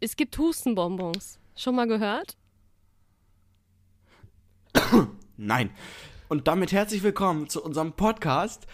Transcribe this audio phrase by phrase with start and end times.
[0.00, 1.40] Es gibt Hustenbonbons.
[1.56, 2.36] Schon mal gehört?
[5.36, 5.70] Nein.
[6.28, 8.68] Und damit herzlich willkommen zu unserem Podcast,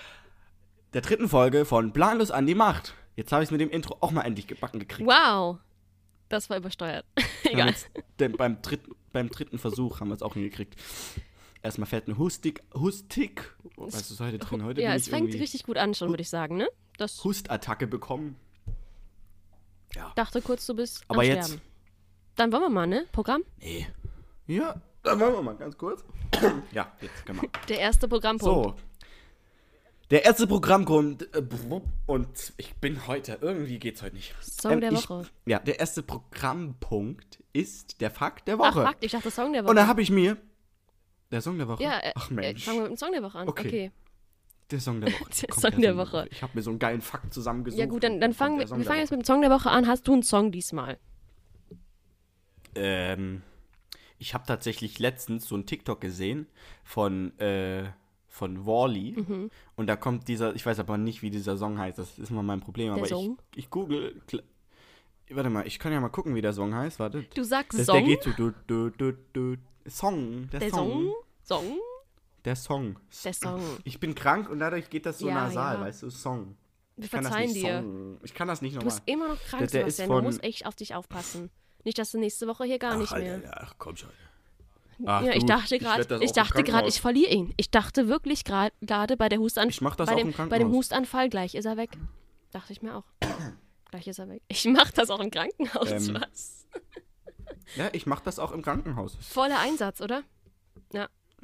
[0.93, 2.93] der dritten Folge von Planlos an die Macht.
[3.17, 5.09] Jetzt habe ich es mit dem Intro auch mal endlich gebacken gekriegt.
[5.09, 5.57] Wow.
[6.29, 7.07] Das war übersteuert.
[7.45, 7.69] Egal.
[7.69, 7.89] jetzt
[8.37, 10.79] beim, dritten, beim dritten Versuch haben wir es auch hingekriegt.
[11.63, 14.63] Erstmal fällt eine Hustik, Hustik, was ist heute drin?
[14.63, 16.69] Heute Ja, es fängt richtig gut an schon, würde ich sagen, ne?
[16.99, 18.37] Das Hustattacke bekommen.
[19.95, 20.13] Ja.
[20.17, 21.63] dachte kurz, du bist Aber am jetzt- Sterben.
[22.37, 23.07] Dann wollen wir mal, ne?
[23.13, 23.43] Programm?
[23.59, 23.87] Nee.
[24.47, 24.75] Ja,
[25.05, 26.05] dann wollen wir mal ganz kurz.
[26.73, 27.51] ja, jetzt können wir.
[27.69, 28.79] Der erste Programmpunkt.
[28.81, 28.85] So.
[30.11, 31.43] Der erste Programmgrund äh,
[32.07, 34.35] und ich bin heute, irgendwie geht's heute nicht.
[34.43, 35.27] Song Ähm, der ich, Woche.
[35.47, 38.83] Ja, der erste Programmpunkt ist der Fakt der Ach, Woche.
[38.85, 39.71] Fakt, ich dachte Song der Woche.
[39.71, 40.37] und da habe ich mir
[41.31, 41.83] der Song der Woche.
[41.83, 43.49] ja, äh, Ach äh, Mensch, fangen wir mit dem Song der Woche an.
[43.49, 43.67] Okay.
[43.69, 43.93] Okay.
[44.71, 45.25] Der Song der Woche.
[45.41, 46.27] Der Kommt Song der Woche.
[46.31, 47.79] Ich habe mir so einen geilen Fakt zusammengesucht.
[47.79, 49.51] Ja gut, dann, dann fangen der wir, wir der fangen jetzt mit dem Song der
[49.51, 49.87] Woche an.
[49.87, 50.99] Hast du einen Song diesmal?
[52.75, 53.43] Ähm,
[54.19, 56.47] ich habe tatsächlich letztens so einen TikTok gesehen
[56.83, 57.85] von, äh,
[58.27, 59.15] von Wally.
[59.17, 59.51] Mhm.
[59.77, 62.43] Und da kommt dieser, ich weiß aber nicht, wie dieser Song heißt, das ist immer
[62.43, 62.93] mein Problem.
[62.93, 63.39] aber Song?
[63.53, 64.21] ich, ich google.
[65.31, 66.99] Warte mal, ich kann ja mal gucken, wie der Song heißt.
[66.99, 67.25] Warte.
[67.35, 67.97] Du sagst Das, Song?
[67.97, 68.31] der geht so.
[68.33, 70.49] Du, du, du, du, Song.
[70.51, 71.13] Der, der Song.
[71.43, 71.63] Song?
[71.65, 71.79] Song?
[72.45, 72.99] Der Song.
[73.25, 73.63] Der Song.
[73.85, 75.81] Ich bin krank und dadurch geht das so Ja, nasal, ja.
[75.81, 76.11] weißt du?
[76.11, 76.57] Song.
[76.97, 77.81] Wir Ich verzeihen dir.
[77.81, 78.19] Song.
[78.23, 78.95] Ich kann das nicht Du nochmal.
[78.95, 80.09] bist immer noch krank, Der- der Sebastian.
[80.09, 81.51] von- du musst echt auf dich aufpassen.
[81.85, 83.41] Nicht, dass du nächste Woche hier gar nicht mehr.
[83.57, 84.11] Ach, komm schon.
[85.07, 86.95] Ach, ja, ich du, dachte ich gerade, ich, dachte gerade, Krankenhaus.
[86.95, 87.53] ich verliere ihn.
[87.57, 88.73] Ich dachte wirklich gerade
[89.17, 89.71] bei der Hustanfall.
[89.71, 90.71] Ich mach das bei auch dem, im Bei dem.
[90.71, 91.91] Hustanfall gleich ist er weg.
[92.53, 93.05] Dachte ich mir auch.
[93.91, 94.43] gleich ist er weg.
[94.49, 95.91] Ich mach das auch im Krankenhaus.
[95.91, 96.67] Ähm, was?
[97.77, 99.17] Ja, ich mach das auch im Krankenhaus.
[99.21, 100.23] Voller Einsatz, oder?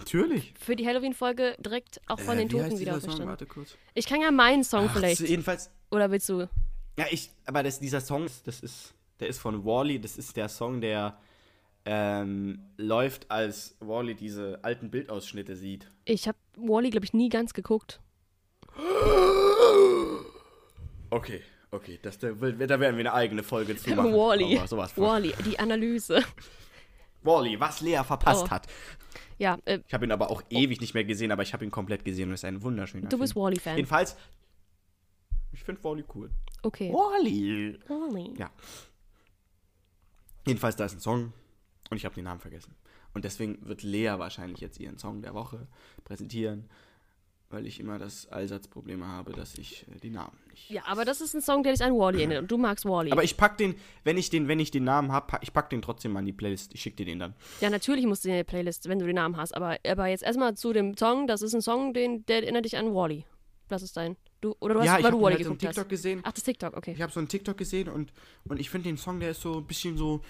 [0.00, 0.54] Natürlich.
[0.58, 3.00] Für die Halloween-Folge direkt auch von Äh, den Toten wieder.
[3.26, 3.76] Warte kurz.
[3.94, 5.20] Ich kann ja meinen Song Ach, vielleicht.
[5.20, 6.48] jedenfalls, Oder willst du?
[6.98, 10.48] ja, ich, aber das, dieser Song, das ist, der ist von Wally, das ist der
[10.48, 11.18] Song, der
[11.84, 15.86] ähm, läuft, als Wally diese alten Bildausschnitte sieht.
[16.04, 18.00] Ich habe Wally, glaube ich, nie ganz geguckt.
[21.10, 21.42] Okay,
[21.72, 24.12] okay, das, da, da werden wir eine eigene Folge zu machen.
[24.14, 24.58] Wally.
[24.66, 24.78] Von.
[25.04, 26.22] Wally, die Analyse.
[27.22, 28.50] Wally, was Lea verpasst Oh.
[28.50, 28.66] hat.
[29.40, 31.70] Ja, äh, Ich habe ihn aber auch ewig nicht mehr gesehen, aber ich habe ihn
[31.70, 33.34] komplett gesehen und es ist ein wunderschöner du bist.
[33.34, 33.76] Wally-Fan.
[33.76, 34.14] Jedenfalls,
[35.52, 36.30] ich finde Wally cool.
[36.62, 36.92] Okay.
[36.92, 37.80] Wally.
[37.88, 38.34] Wally.
[38.38, 38.50] Ja.
[40.46, 41.32] Jedenfalls, da ist ein Song
[41.90, 42.74] und ich habe den Namen vergessen.
[43.14, 45.66] Und deswegen wird Lea wahrscheinlich jetzt ihren Song der Woche
[46.04, 46.68] präsentieren,
[47.50, 50.70] weil ich immer das Allsatzproblem habe, dass ich äh, die Namen nicht.
[50.70, 52.42] Ja, aber das ist ein Song, der dich an Wally erinnert.
[52.42, 53.10] Und du magst Wally.
[53.10, 53.74] Aber ich pack den,
[54.04, 56.32] wenn ich den, wenn ich den Namen habe, ich pack den trotzdem mal in die
[56.32, 56.72] Playlist.
[56.74, 57.34] Ich schicke dir den dann.
[57.60, 59.54] ja, natürlich musst du in die Playlist, wenn du den Namen hast.
[59.54, 61.26] Aber, aber jetzt erstmal zu dem Song.
[61.26, 63.24] Das ist ein Song, den, der erinnert dich an Wally.
[63.68, 64.16] Das ist dein.
[64.40, 65.88] Du, oder du hast, ja, ich Wally halt so einen geguckt TikTok hast.
[65.90, 66.20] gesehen.
[66.22, 66.92] Ach, das TikTok, okay.
[66.96, 68.10] Ich habe so einen TikTok gesehen und,
[68.44, 70.22] und ich finde den Song, der ist so ein bisschen so.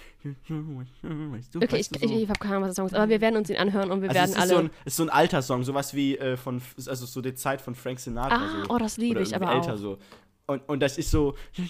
[0.49, 2.17] Weißt du, Okay, ich, weißt ich, so.
[2.17, 2.93] ich habe keine Ahnung, was der Song ist.
[2.93, 4.49] Aber wir werden uns ihn anhören und wir Also werden es ist, alle.
[4.49, 7.61] so ein, ist so ein alter Song, sowas wie äh, von, also so die Zeit
[7.61, 8.35] von Frank Sinatra.
[8.35, 8.73] ah, so.
[8.75, 9.77] oh, das liebe ich aber älter auch.
[9.77, 9.97] so.
[10.47, 11.35] Und, und das ist so.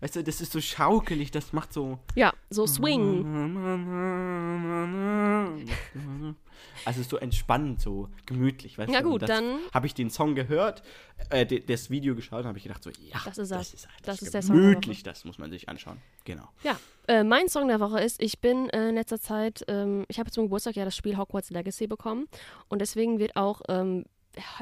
[0.00, 1.98] weißt du, das ist so schaukelig, das macht so.
[2.14, 3.24] Ja, so Swing.
[6.84, 9.10] Also so entspannend, so gemütlich, weißt Ja du?
[9.10, 10.82] gut, Und dann- Habe ich den Song gehört,
[11.30, 13.58] äh, das Video geschaut und habe ich gedacht, so, ja, Das ist er.
[13.58, 16.00] das ist, Das das ist der Song gemütlich, das muss man sich anschauen.
[16.24, 16.48] Genau.
[16.62, 16.78] Ja,
[17.08, 20.30] äh, mein Song der Woche ist, ich bin äh, in letzter Zeit, ähm, ich habe
[20.30, 22.26] zum Geburtstag ja das Spiel Hogwarts Legacy bekommen
[22.68, 24.04] und deswegen wird auch ähm,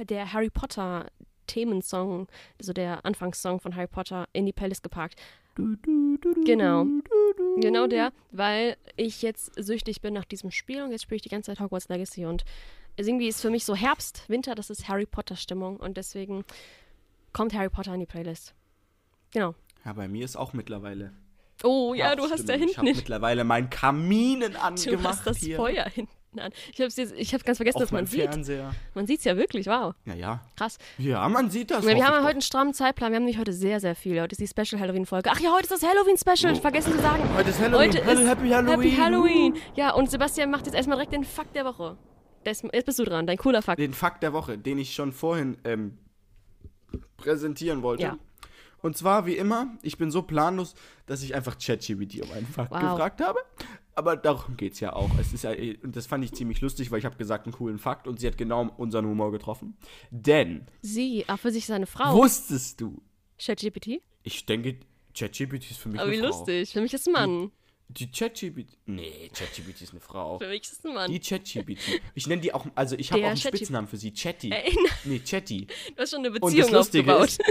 [0.09, 1.07] der Harry Potter
[1.47, 5.17] Themensong, also der Anfangssong von Harry Potter in die Playlist gepackt.
[6.45, 6.87] Genau.
[7.59, 11.29] Genau der, weil ich jetzt süchtig bin nach diesem Spiel und jetzt spiele ich die
[11.29, 12.45] ganze Zeit Hogwarts Legacy und
[12.97, 16.45] irgendwie ist für mich so Herbst, Winter, das ist Harry Potter Stimmung und deswegen
[17.33, 18.55] kommt Harry Potter in die Playlist.
[19.33, 19.55] Genau.
[19.85, 21.13] Ja, bei mir ist auch mittlerweile.
[21.65, 22.55] Oh ja, du hast da Herbststimmung.
[22.55, 22.97] Ich hinten habe nicht.
[22.97, 25.57] mittlerweile meinen Kaminen Du angemacht hast das hier.
[25.57, 26.53] Feuer hinten an.
[26.73, 28.31] Ich hab's jetzt, ich hab ganz vergessen, auf dass man sieht.
[28.95, 29.95] Man sieht's ja wirklich, wow.
[30.05, 30.41] Ja, ja.
[30.57, 30.79] Krass.
[30.99, 31.85] Ja, man sieht das.
[31.85, 33.13] Ja, wir haben heute einen strammen Zeitplan.
[33.13, 34.21] Wir haben nicht heute sehr, sehr viel.
[34.21, 35.31] Heute ist die Special Halloween-Folge.
[35.33, 36.57] Ach ja, heute ist das Halloween-Special.
[36.57, 37.23] Vergessen zu sagen.
[37.37, 37.93] Heute ist Halloween.
[37.93, 38.81] Heute ist Happy Halloween.
[38.81, 39.57] Happy Halloween.
[39.75, 41.97] Ja, und Sebastian macht jetzt erstmal direkt den Fakt der Woche.
[42.45, 43.79] Das, jetzt bist du dran, dein cooler Fakt.
[43.79, 45.99] Den Fakt der Woche, den ich schon vorhin ähm,
[47.17, 48.03] präsentieren wollte.
[48.03, 48.19] Ja.
[48.81, 50.75] Und zwar, wie immer, ich bin so planlos,
[51.07, 52.81] dass ich einfach ChatGPT um einen Fakt Wow.
[52.81, 53.39] gefragt habe.
[53.95, 55.11] Aber darum geht es ja auch.
[55.19, 55.53] Es ist ja,
[55.83, 58.27] und das fand ich ziemlich lustig, weil ich habe gesagt, einen coolen Fakt und sie
[58.27, 59.77] hat genau unseren Humor getroffen.
[60.11, 62.15] Denn, Sie, ach, für sich seine Frau.
[62.15, 63.03] wusstest du,
[63.39, 64.01] ChatGPT.
[64.23, 64.79] ich denke,
[65.15, 66.73] ChatGPT ist für mich Aber wie lustig.
[66.73, 67.53] Für mich ist ein Mann.
[67.89, 70.39] Die ChatGPT, nee, ChatGPT ist eine Frau.
[70.39, 71.11] Für mich ist es ein Mann.
[71.13, 72.01] Die ChatGPT.
[72.15, 73.37] Ich nenne die auch, also ich habe auch einen.
[73.37, 74.51] Spitznamen für sie, Chatty.
[74.51, 75.67] Ey, nein, Nee, Chatty.
[75.67, 77.47] du hast schon eine Und Beziehung das Lustige aufgebaut.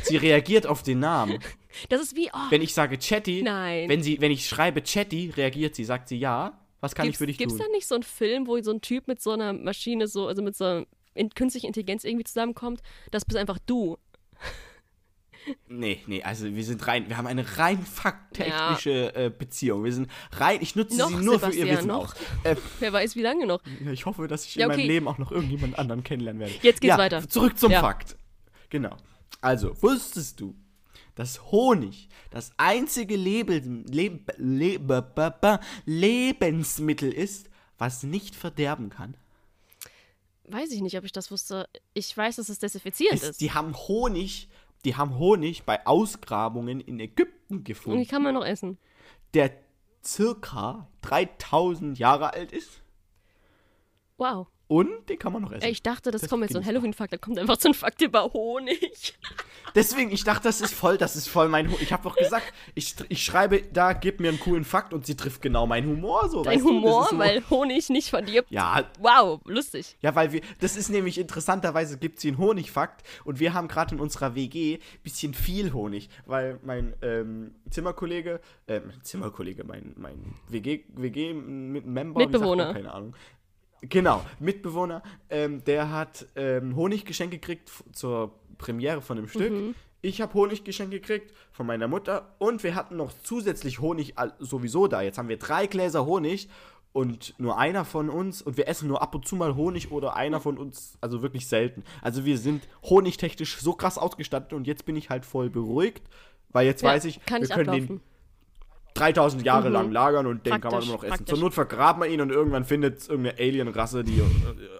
[0.00, 1.38] ist, sie reagiert auf den Namen.
[1.88, 3.88] Das ist wie, oh, Wenn ich sage Chatty, nein.
[3.88, 6.60] wenn, sie, wenn ich schreibe Chatty, reagiert sie, sagt sie ja.
[6.80, 7.64] Was kann gibt's, ich für dich gibt's tun?
[7.66, 10.42] da nicht so einen Film, wo so ein Typ mit so einer Maschine so, also
[10.42, 12.82] mit so einer in künstlicher Intelligenz irgendwie zusammenkommt?
[13.10, 13.96] Das bist einfach du.
[15.68, 19.82] Nee, nee, also wir sind rein, wir haben eine rein fakttechnische äh, Beziehung.
[19.84, 22.14] Wir sind rein, ich nutze Noch, sie nur für ihr Sebastian, Wissen noch.
[22.44, 23.60] Äh, Wer weiß, wie lange noch.
[23.84, 24.80] ja, ich hoffe, dass ich Ja, in okay.
[24.82, 26.54] meinem Leben auch noch irgendjemand anderen kennenlernen werde.
[26.62, 27.28] Jetzt geht's ja, weiter.
[27.28, 27.80] Zurück zum Ja.
[27.80, 28.16] Fakt.
[28.70, 28.96] Genau.
[29.40, 30.54] Also, wusstest du,
[31.16, 39.16] dass Honig das einzige Leben, Leb, Leb, ba- ba- Lebensmittel ist, was nicht verderben kann?
[40.44, 41.68] Weiß ich nicht, ob ich das wusste.
[41.94, 43.40] Ich weiß, dass es desinfizierend Es, ist.
[43.40, 44.48] die haben Honig,
[44.84, 48.78] die haben Honig bei Ausgrabungen in Ägypten Und die gefunden, kann man noch essen.
[49.34, 49.52] der
[50.04, 52.82] circa 3000 Jahre alt ist
[54.18, 54.46] Wow.
[54.72, 55.68] Und den kann man noch essen.
[55.68, 56.64] Ich dachte, das, Das kommt jetzt so ein.
[56.64, 57.12] Halloween-Fakt.
[57.12, 59.18] Da kommt einfach so ein Fakt über Honig.
[59.74, 61.80] Deswegen, ich dachte, das ist voll, das ist voll mein Humor.
[61.82, 65.14] Ich habe doch gesagt, ich, ich schreibe da, gib mir einen coolen Fakt und sie
[65.14, 66.28] trifft genau meinen Humor.
[66.30, 68.50] So, Dein Humor, so, weil Honig nicht verdirbt.
[68.50, 69.96] Ja, Wow, lustig.
[70.00, 73.68] ja, weil wir, das ist nämlich interessanterweise, gibt es hier einen Honigfakt und wir haben
[73.68, 80.34] gerade in unserer WG bisschen viel Honig, weil mein ähm, Zimmerkollege, ähm, Zimmerkollege, mein, mein
[80.48, 82.40] WG, WG mit Member, wie sagt man?
[82.42, 82.72] Mitbewohner.
[82.72, 83.14] keine Ahnung.
[83.82, 89.52] Genau, Mitbewohner, ähm, der hat ähm, Honiggeschenk gekriegt zur Premiere von dem Stück.
[89.52, 89.74] Mhm.
[90.02, 95.02] Ich habe Honiggeschenk gekriegt von meiner Mutter und wir hatten noch zusätzlich Honig sowieso da.
[95.02, 96.48] Jetzt haben wir drei Gläser Honig
[96.92, 100.14] und nur einer von uns und wir essen nur ab und zu mal Honig oder
[100.14, 101.82] einer von uns, also wirklich selten.
[102.02, 106.02] Also wir sind honigtechnisch so krass ausgestattet und jetzt bin ich halt voll beruhigt,
[106.50, 108.00] weil jetzt Ja, weiß ich, wir ich können den ablaufen.
[108.94, 109.74] 3000 Jahre Mhm.
[109.74, 111.10] lang lagern und den kann man Praktisch, immer noch essen.
[111.16, 111.34] praktisch.
[111.34, 114.24] Zur Not vergrabt man ihn und irgendwann findet es irgendeine Alien-Rasse, die äh,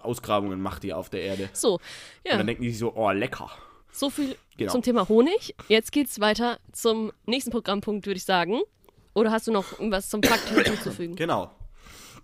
[0.03, 1.49] Ausgrabungen macht hier auf der Erde.
[1.53, 1.81] So, Und
[2.27, 3.51] ja, dann denken die sich so, oh, lecker.
[3.91, 4.73] so viel Genau.
[4.73, 5.55] zum Thema Honig.
[5.69, 8.61] Jetzt geht's weiter zum nächsten Programmpunkt, würde ich sagen.
[9.15, 11.17] Oder hast du noch was zum Fakt hinzuzufügen?
[11.17, 11.51] Genau.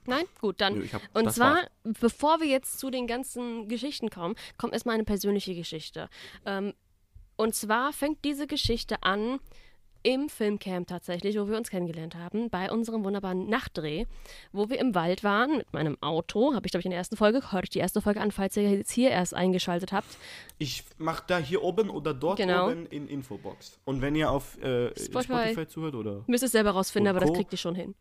[0.07, 0.25] Nein?
[0.41, 0.79] Gut, dann.
[0.79, 1.67] Nö, hab- Und zwar, war's.
[2.01, 6.09] bevor wir jetzt zu den ganzen Geschichten kommen, kommt erstmal eine persönliche Geschichte.
[6.47, 6.73] Ähm,
[7.37, 9.39] und zwar fängt diese Geschichte an
[10.03, 14.05] im Filmcamp tatsächlich, wo wir uns kennengelernt haben, bei unserem wunderbaren Nachtdreh,
[14.53, 16.55] wo wir im Wald waren mit meinem Auto.
[16.55, 18.57] Habe ich, glaube ich, in der ersten Folge, hört euch die erste Folge an, falls
[18.57, 20.17] ihr jetzt hier erst eingeschaltet habt.
[20.59, 22.67] Ich mache da hier oben oder dort Genau.
[22.69, 23.79] oben in Infobox.
[23.85, 25.53] Und wenn ihr auf äh, Spotify.
[25.53, 25.69] Spotify.
[25.69, 26.25] zuhört oder.
[26.27, 27.95] Müsst es selber rausfinden, aber das kriegt ihr schon hin.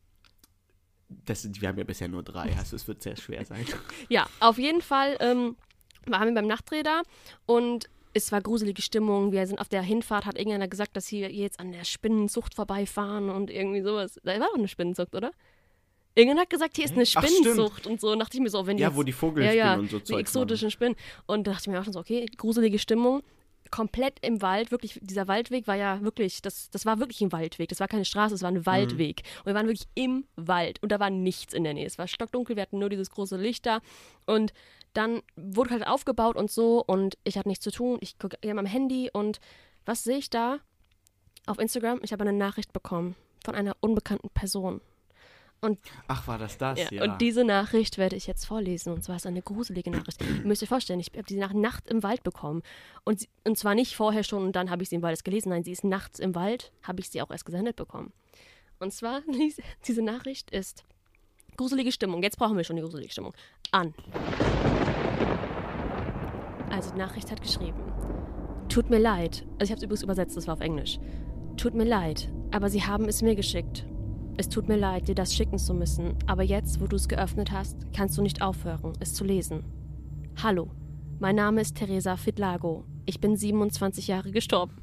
[1.09, 3.65] Das sind, wir haben ja bisher nur drei, also es wird sehr schwer sein.
[4.09, 5.55] Ja, auf jeden Fall ähm,
[6.05, 7.01] waren wir beim Nachtdreh da
[7.45, 9.31] und es war gruselige Stimmung.
[9.31, 13.29] Wir sind auf der Hinfahrt, hat irgendeiner gesagt, dass wir jetzt an der Spinnenzucht vorbeifahren
[13.29, 14.19] und irgendwie sowas.
[14.23, 15.31] Da war doch eine Spinnenzucht, oder?
[16.15, 17.23] Irgendjemand hat gesagt, hier ist eine Ach.
[17.23, 18.11] Spinnenzucht und so.
[18.11, 19.89] Und dachte ich mir so, wenn die ja, jetzt, wo die ja, Vogelspinnen ja, und
[19.91, 20.95] so die exotischen Spinnen.
[21.27, 23.21] Und da dachte ich mir auch schon so, okay, gruselige Stimmung.
[23.69, 27.67] Komplett im Wald, wirklich, dieser Waldweg war ja wirklich, das, das war wirklich ein Waldweg.
[27.67, 29.23] Das war keine Straße, es war ein Waldweg.
[29.39, 31.85] Und wir waren wirklich im Wald und da war nichts in der Nähe.
[31.85, 33.81] Es war stockdunkel, wir hatten nur dieses große Licht da.
[34.25, 34.53] Und
[34.97, 37.97] dann wurde halt aufgebaut und so und ich hatte nichts zu tun.
[38.01, 39.39] Ich gucke am Handy und
[39.85, 40.57] was sehe ich da?
[41.45, 43.15] Auf Instagram, ich habe eine Nachricht bekommen
[43.45, 44.81] von einer unbekannten Person.
[46.07, 46.79] Ach, war das das?
[46.79, 47.03] Ja, Ja.
[47.03, 48.93] Und diese Nachricht werde ich jetzt vorlesen.
[48.93, 50.21] Und zwar ist es eine gruselige Nachricht.
[50.21, 52.61] Ihr müsst euch vorstellen, ich habe diese Nach Nacht im Wald bekommen.
[53.05, 55.25] Und, sie, und zwar nicht vorher schon und dann habe ich sie im Wald erst
[55.25, 55.49] gelesen.
[55.49, 58.13] Nein, sie ist nachts im Wald, habe ich sie auch erst gesendet bekommen.
[58.79, 59.21] Und zwar,
[59.87, 60.83] diese Nachricht ist
[61.55, 62.23] gruselige Stimmung.
[62.23, 63.33] Jetzt brauchen wir schon die gruselige Stimmung.
[63.71, 63.93] An.
[66.69, 67.79] Also die Nachricht hat geschrieben.
[68.69, 69.45] Tut mir leid.
[69.59, 70.99] Also ich habe es übrigens übersetzt, das war auf Englisch.
[71.55, 73.85] Tut mir leid, aber sie haben es mir geschickt.
[74.37, 77.51] Es tut mir leid, dir das schicken zu müssen, aber jetzt, wo du es geöffnet
[77.51, 79.63] hast, kannst du nicht aufhören, es zu lesen.
[80.43, 80.69] Hallo,
[81.19, 82.85] mein Name ist Teresa Fidlago.
[83.07, 84.75] Ich bin 27 Jahre gestorben.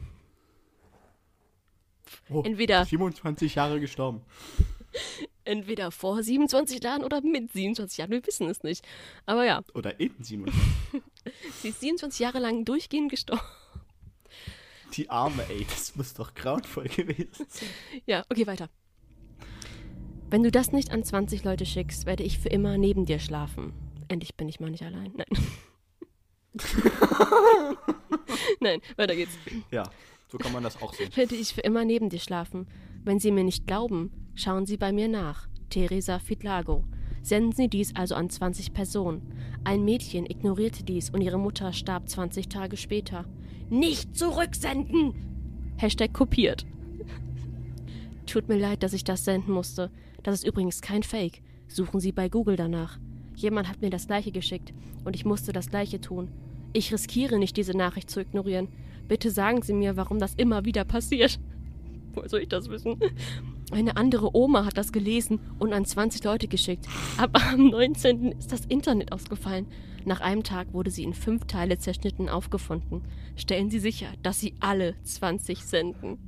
[2.31, 4.23] oh, Entweder, 27 Jahre gestorben.
[5.45, 8.87] Entweder vor 27 Jahren oder mit 27 Jahren, wir wissen es nicht.
[9.27, 10.63] Aber ja, Oder in 27.
[11.63, 13.43] sie ist 27 Jahre lang durchgehend gestorben.
[14.95, 17.69] Die Arme, ey, das muss doch grauenvoll gewesen sein.
[18.07, 18.69] Ja, okay, weiter.
[20.31, 23.73] Wenn du das nicht an 20 Leute schickst, werde ich für immer neben dir schlafen.
[24.09, 25.13] Endlich bin ich mal nicht allein.
[25.17, 25.27] Nein.
[28.61, 29.33] Nein, weiter geht's.
[29.71, 29.85] Ja,
[30.29, 31.15] so kann man das auch sehen.
[31.17, 32.69] Werde ich für immer neben dir schlafen.
[33.05, 35.49] Wenn Sie mir nicht glauben, schauen Sie bei mir nach.
[35.71, 36.85] Teresa Fidlago.
[37.23, 39.23] Senden Sie dies also an 20 Personen.
[39.65, 43.25] Ein Mädchen ignorierte dies und ihre Mutter starb 20 Tage später.
[43.71, 45.15] Nicht zurücksenden!
[45.77, 46.67] Hashtag kopiert.
[48.27, 49.91] Tut mir leid, dass ich das senden musste.
[50.23, 51.43] Das ist übrigens kein Fake.
[51.67, 52.99] Suchen Sie bei Google danach.
[53.37, 54.73] Jemand hat mir das gleiche geschickt
[55.05, 56.29] und ich musste das gleiche tun.
[56.73, 58.69] Ich riskiere nicht, diese Nachricht zu ignorieren.
[59.09, 61.39] Bitte sagen Sie mir, warum das immer wieder passiert.
[62.15, 62.97] Woher soll ich das wissen?
[63.71, 66.87] Eine andere Oma hat das gelesen und an 20 Leute geschickt.
[67.17, 68.33] Aber am 19.
[68.33, 69.67] ist das Internet ausgefallen.
[70.05, 73.03] Nach einem Tag wurde sie in fünf Teile zerschnitten aufgefunden.
[73.37, 76.19] Stellen Sie sicher, dass Sie alle 20 senden.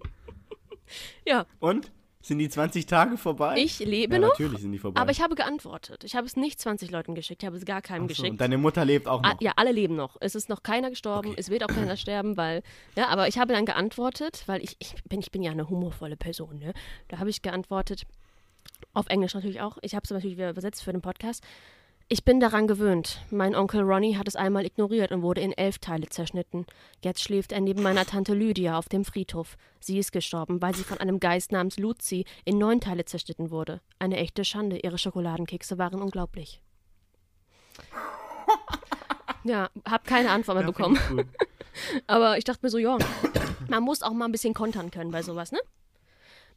[1.26, 1.92] ja, Und?
[2.22, 3.56] Sind die 20 Tage vorbei?
[3.58, 5.00] ich lebe ja, noch, natürlich sind die vorbei.
[5.00, 6.04] aber ich habe geantwortet.
[6.04, 8.30] Ich habe es nicht 20 Leuten geschickt, ich habe es gar keinem so, geschickt.
[8.30, 9.40] und deine Mutter lebt auch Ah, noch.
[9.40, 10.16] ja, alle leben noch.
[10.20, 11.28] Es ist noch keiner gestorben.
[11.30, 11.40] Okay.
[11.40, 12.62] Es wird auch keiner sterben, weil.
[12.94, 16.16] Ja, aber ich habe dann geantwortet, weil ich, ich, bin, ich bin ja eine humorvolle
[16.16, 16.74] Person, ne?
[17.08, 18.02] Da habe ich geantwortet,
[18.92, 19.78] auf Englisch natürlich auch.
[19.80, 21.42] Ich habe es natürlich wieder übersetzt für den Podcast.
[22.12, 23.20] Ich bin daran gewöhnt.
[23.30, 26.66] Mein Onkel Ronnie hat es einmal ignoriert und wurde in elf Teile zerschnitten.
[27.04, 29.56] Jetzt schläft er neben meiner Tante Lydia auf dem Friedhof.
[29.78, 33.80] Sie ist gestorben, weil sie von einem Geist namens Luzi in neun Teile zerschnitten wurde.
[34.00, 34.80] Eine echte Schande.
[34.80, 36.60] Ihre Schokoladenkekse waren unglaublich.
[39.44, 40.98] Ja, hab keine Antwort mehr Ja, bekommen.
[42.08, 42.98] Aber ich dachte mir so, ja,
[43.68, 45.60] man muss auch mal ein bisschen kontern können bei sowas, ne?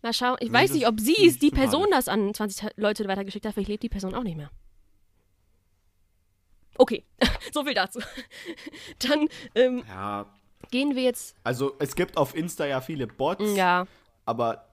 [0.01, 0.37] Mal schauen.
[0.39, 1.51] Ich weiß nicht, ob sie ist, die.
[1.51, 3.53] Person das an 20 Leute weitergeschickt hat.
[3.53, 4.49] Vielleicht lebt die Person auch nicht mehr.
[6.77, 7.03] Okay,
[7.53, 7.99] so viel dazu.
[8.99, 10.25] Dann ähm, Ja,
[10.71, 11.35] gehen wir jetzt.
[11.43, 13.85] also es gibt auf Insta ja viele Bots, Ja.
[14.25, 14.67] aber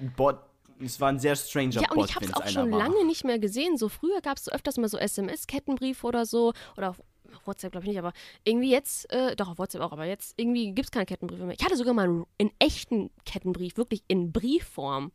[0.00, 0.38] ein Bot,
[0.80, 2.78] es war ein sehr stranger Ja, und Bot, ich habe es auch schon war.
[2.78, 3.76] lange nicht mehr gesehen.
[3.76, 6.52] So früher gab es so öfters mal so SMS-Kettenbriefe oder so.
[6.76, 7.02] Oder auf
[7.34, 8.12] auf WhatsApp, glaube ich nicht, aber
[8.44, 11.56] irgendwie jetzt, äh, doch auf WhatsApp auch, aber jetzt irgendwie gibt es keine Kettenbriefe mehr.
[11.58, 15.12] Ich hatte sogar mal einen, einen echten Kettenbrief, wirklich in Briefform,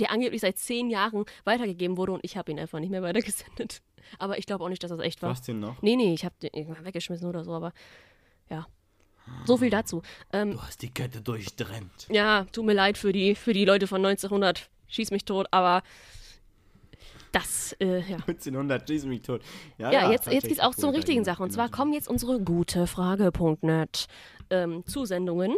[0.00, 3.82] der angeblich seit zehn Jahren weitergegeben wurde und ich habe ihn einfach nicht mehr weitergesendet.
[4.18, 5.30] Aber ich glaube auch nicht, dass das echt war.
[5.30, 5.80] hast den noch?
[5.82, 7.72] Nee, nee, ich habe den irgendwann weggeschmissen oder so, aber
[8.48, 8.66] ja.
[9.44, 10.02] So viel dazu.
[10.32, 12.08] Ähm, Du hast die Kette durchtrennt.
[12.10, 15.82] ja, tut mir leid für die, für die Leute von 1900, schieß mich tot, aber
[17.32, 18.16] das, äh, ja.
[18.16, 19.42] 1900, schieß mich tot.
[19.78, 21.44] Ja, ja, jetzt, jetzt geht's auch tatsächlich zum richtigen Sachen.
[21.44, 24.06] Und jemand- zwar kommen jetzt unsere gute Frage.net
[24.50, 25.54] ähm, Zusendungen.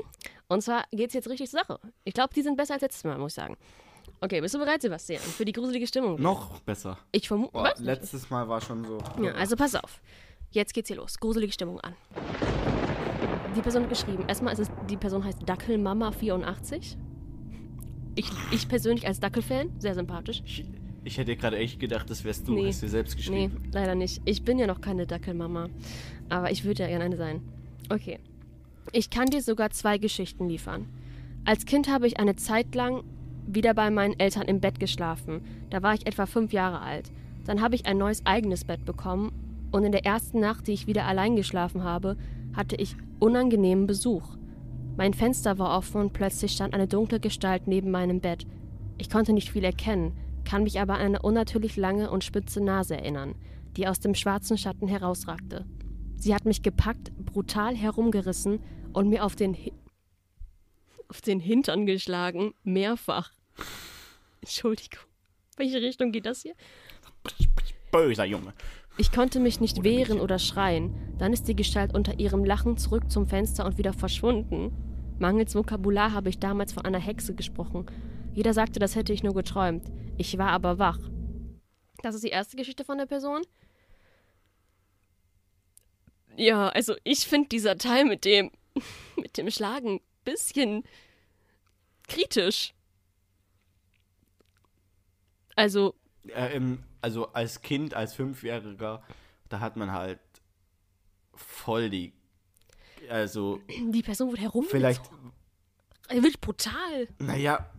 [0.48, 1.80] Und zwar geht's jetzt richtig zur Sache.
[2.04, 3.56] Ich glaube, die sind besser als letztes Mal, muss ich sagen.
[4.24, 6.20] Okay, bist du bereit, Sebastian, für die gruselige Stimmung?
[6.22, 6.96] Noch besser.
[7.10, 7.52] Ich vermute.
[7.54, 8.98] Boah, letztes Mal war schon so.
[9.20, 10.00] Ja, also pass auf.
[10.52, 11.18] Jetzt geht's hier los.
[11.18, 11.94] Gruselige Stimmung an.
[13.56, 14.24] Die Person hat geschrieben.
[14.28, 16.96] Erstmal ist es, die Person heißt Dackelmama84.
[18.14, 20.42] Ich, ich persönlich als Dackelfan, sehr sympathisch.
[20.46, 20.64] Ich,
[21.02, 22.52] ich hätte gerade echt gedacht, das wärst du.
[22.54, 22.68] Nee.
[22.68, 23.70] Hast du selbst Nee, geschrieben.
[23.72, 24.22] leider nicht.
[24.24, 25.68] Ich bin ja noch keine Dackelmama.
[26.28, 27.42] Aber ich würde ja gerne eine sein.
[27.90, 28.20] Okay.
[28.92, 30.86] Ich kann dir sogar zwei Geschichten liefern.
[31.44, 33.02] Als Kind habe ich eine Zeit lang
[33.46, 35.42] wieder bei meinen Eltern im Bett geschlafen.
[35.70, 37.10] Da war ich etwa fünf Jahre alt.
[37.44, 39.32] Dann habe ich ein neues eigenes Bett bekommen
[39.72, 42.16] und in der ersten Nacht, die ich wieder allein geschlafen habe,
[42.54, 44.36] hatte ich unangenehmen Besuch.
[44.96, 48.46] Mein Fenster war offen und plötzlich stand eine dunkle Gestalt neben meinem Bett.
[48.98, 50.12] Ich konnte nicht viel erkennen,
[50.44, 53.34] kann mich aber an eine unnatürlich lange und spitze Nase erinnern,
[53.76, 55.64] die aus dem schwarzen Schatten herausragte.
[56.16, 58.60] Sie hat mich gepackt, brutal herumgerissen
[58.92, 59.56] und mir auf den,
[61.12, 63.32] auf den Hintern geschlagen, mehrfach.
[64.40, 65.00] Entschuldigung.
[65.58, 66.54] Welche Richtung geht das hier?
[67.90, 68.54] Böser Junge.
[68.96, 71.14] Ich konnte mich nicht wehren oder schreien.
[71.18, 74.72] Dann ist die Gestalt unter ihrem Lachen zurück zum Fenster und wieder verschwunden.
[75.18, 77.84] Mangels Vokabular habe ich damals von einer Hexe gesprochen.
[78.32, 79.84] Jeder sagte, das hätte ich nur geträumt.
[80.16, 80.98] Ich war aber wach.
[82.02, 83.42] Das ist die erste Geschichte von der Person.
[86.38, 88.50] Ja, also ich finde dieser Teil mit dem
[89.16, 90.84] mit dem Schlagen bisschen
[92.08, 92.74] kritisch.
[95.56, 95.94] Also,
[96.28, 99.02] Äh, ähm, also als Kind, als Fünfjähriger,
[99.48, 100.20] da hat man halt
[101.34, 102.12] voll die.
[103.08, 104.80] Also, die Person wird herumgezogen.
[104.80, 105.02] vielleicht.
[106.08, 107.08] Er wird brutal.
[107.18, 107.70] Naja,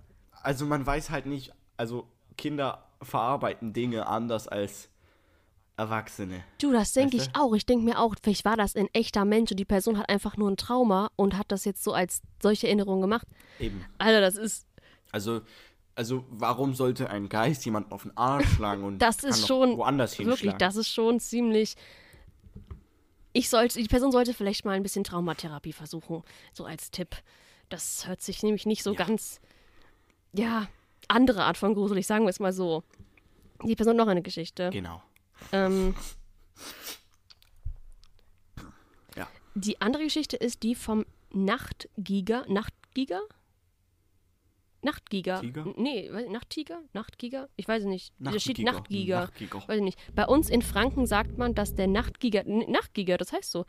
[0.42, 1.54] also man weiß halt nicht.
[1.78, 2.08] Also,
[2.38, 4.90] Kinder verarbeiten Dinge anders als
[5.76, 6.44] Erwachsene.
[6.62, 7.54] Du, das denke ich auch.
[7.56, 10.38] Ich denke mir auch, vielleicht war das ein echter Mensch und die Person hat einfach
[10.38, 13.28] nur ein Trauma und hat das jetzt so als solche Erinnerung gemacht.
[13.60, 13.84] Eben.
[13.98, 14.68] Alter, das ist,
[15.12, 15.42] Also,
[15.96, 20.18] also warum sollte ein Geist jemanden auf den Arsch schlagen und das ist schon, woanders
[20.20, 20.60] wirklich, hinschlagen?
[20.60, 21.76] das ist schon ziemlich,
[23.34, 26.22] ich sollte, die Person sollte vielleicht mal ein bisschen Traumatherapie versuchen,
[26.54, 27.16] so als Tipp.
[27.70, 28.98] Das hört sich nämlich nicht so Ja.
[29.06, 29.42] ganz,
[30.34, 30.68] ja,
[31.08, 32.84] andere Art von gruselig, sagen wir es mal so.
[33.64, 34.70] Die Person noch eine Geschichte.
[34.72, 35.02] Genau.
[35.52, 35.96] Ähm,
[39.16, 39.28] Ja.
[39.56, 42.46] Die andere Geschichte ist die vom Nachtgiger.
[42.48, 43.22] Nachtgiger?
[44.84, 45.40] Nachtgiga.
[45.40, 45.66] Tiger?
[45.78, 46.80] Nee, Nachttiger?
[46.94, 47.50] Nachtgiger?
[47.56, 48.14] Ich weiß es nicht.
[48.20, 49.22] Da steht Nachtgiger.
[49.22, 49.56] Nachtgiger.
[49.56, 49.68] Nachtgiger.
[49.68, 50.16] Weiß ich nicht.
[50.16, 53.66] Bei uns in Franken sagt man, dass der Nachtgiger, Nachtgiger, das heißt so,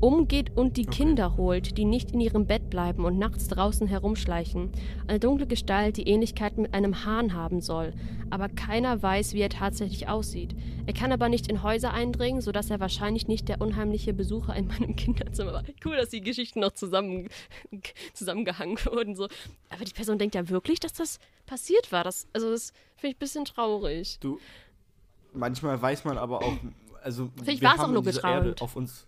[0.00, 4.70] umgeht und die Kinder holt, die nicht in ihrem Bett bleiben und nachts draußen herumschleichen.
[5.06, 7.92] Eine dunkle Gestalt, die Ähnlichkeit mit einem Hahn haben soll.
[8.30, 10.56] Aber keiner weiß, wie er tatsächlich aussieht.
[10.86, 14.66] Er kann aber nicht in Häuser eindringen, sodass er wahrscheinlich nicht der unheimliche Besucher in
[14.66, 15.62] meinem Kinderzimmer war.
[15.84, 17.28] Cool, dass die Geschichten noch zusammen,
[18.12, 19.14] zusammengehangen wurden.
[19.14, 19.28] So.
[19.68, 22.04] Aber die Person denkt ja wirklich, dass das passiert war.
[22.04, 24.18] Das, also das finde ich ein bisschen traurig.
[24.20, 24.38] Du,
[25.32, 26.56] manchmal weiß man aber auch,
[27.02, 28.46] also Vielleicht wir war's auch haben nur geträumt.
[28.46, 29.06] Erde auf uns,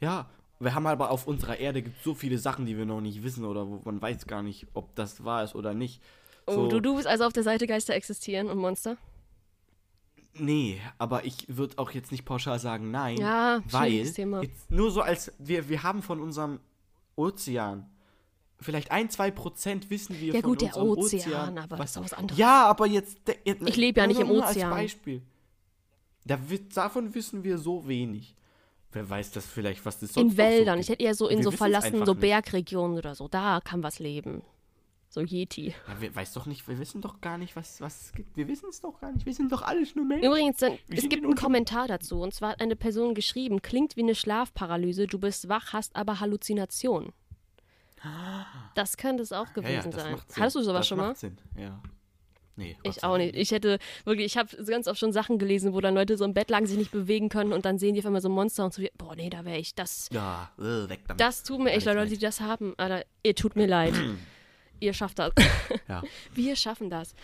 [0.00, 0.28] ja,
[0.58, 3.44] wir haben aber auf unserer Erde gibt so viele Sachen, die wir noch nicht wissen
[3.44, 6.00] oder wo man weiß gar nicht, ob das wahr ist oder nicht.
[6.46, 8.96] Oh, So, du, du bist also auf der Seite Geister existieren und Monster?
[10.38, 14.42] Nee, aber ich würde auch jetzt nicht pauschal sagen nein, Ja, weil Thema.
[14.42, 16.60] Jetzt nur so als wir wir haben von unserem
[17.16, 17.88] Ozean
[18.60, 21.96] vielleicht ein, zwei Prozent wissen wir Ja von gut, der unserem Ozean, aber das ist
[21.96, 22.38] doch was anderes.
[22.38, 24.72] Ja, aber jetzt, jetzt Ich lebe ja nicht im Ozean.
[24.72, 25.22] Als Beispiel.
[26.24, 26.38] Da,
[26.74, 28.34] davon wissen wir so wenig.
[28.92, 30.78] Wer weiß das vielleicht, was das sonst In Wäldern.
[30.78, 32.14] So ich hätte eher so in Wir so verlassenen, so.
[32.14, 33.28] Bergregionen oder so.
[33.28, 34.42] Da kann was leben.
[35.08, 35.74] So Yeti.
[35.88, 38.36] Ja, wir weiß doch nicht, wir wissen doch gar nicht, was, was es gibt.
[38.36, 39.24] Wir wissen es doch gar nicht.
[39.24, 40.26] Wir sind doch alles nur Menschen.
[40.26, 42.20] Übrigens, dann, es gibt in einen Kommentar dazu.
[42.20, 46.20] Und zwar hat eine Person geschrieben, klingt wie eine Schlafparalyse, du bist wach, hast aber
[46.20, 47.12] Halluzinationen.
[48.74, 50.16] Das könnte es auch Ja, ja, gewesen das sein.
[50.38, 51.14] Hattest du sowas das schon mal?
[51.16, 51.38] Sinn.
[51.58, 51.80] Ja.
[52.58, 53.34] Nee, Ich auch nicht.
[53.36, 56.32] Ich hätte wirklich, ich habe ganz oft schon Sachen gelesen, wo dann Leute so im
[56.32, 58.72] Bett lagen, sich nicht bewegen können und dann sehen die auf einmal so Monster und
[58.72, 61.20] so wie, boah, nee, da wäre ich, das, Ja, äh, weg damit.
[61.20, 62.72] das tut mir echt leid, Leute, die das haben.
[62.78, 63.92] Alter, ihr tut mir leid.
[64.80, 65.32] ihr schafft das.
[65.86, 66.02] Ja.
[66.34, 67.14] Wir schaffen das.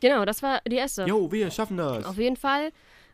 [0.00, 1.04] Genau, das war die erste.
[1.04, 2.06] Jo, wir schaffen das.
[2.06, 2.72] Auf jeden Fall.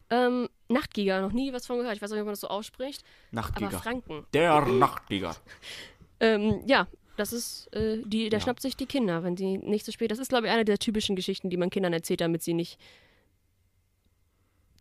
[0.09, 1.97] Ähm, Nachtgiger, noch nie was von gehört.
[1.97, 3.03] Ich weiß nicht, ob man das so ausspricht.
[3.33, 3.71] Aber Nachtgiger.
[3.81, 4.25] Franken.
[4.35, 5.35] Der Nachtgiger.
[6.21, 6.87] Ähm, ja,
[7.17, 8.45] das ist, äh, die, der Ja.
[8.45, 10.11] schnappt sich die Kinder, wenn sie nicht so spät.
[10.11, 12.79] Das ist, glaube ich, eine der typischen Geschichten, die man Kindern erzählt, damit sie nicht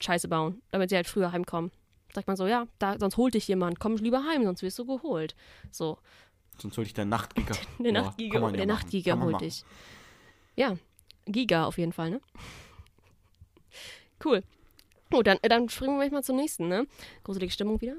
[0.01, 1.71] Scheiße bauen, damit sie halt früher heimkommen.
[2.13, 4.85] Sagt man so, ja, da, sonst holt dich jemand, komm lieber heim, sonst wirst du
[4.85, 5.35] geholt.
[5.71, 5.97] So,
[6.57, 7.55] Sonst hol ich der Nachtgiger.
[7.79, 8.67] der Ja, Nachtgiger, der ja machen.
[8.67, 9.63] Nachtgiger holt dich.
[10.55, 10.77] Ja,
[11.25, 12.21] Giga auf jeden Fall, ne?
[14.23, 14.43] Cool.
[15.11, 16.85] Gut, dann, dann springen wir mal zum nächsten, ne?
[17.23, 17.95] Gruselige Stimmung wieder.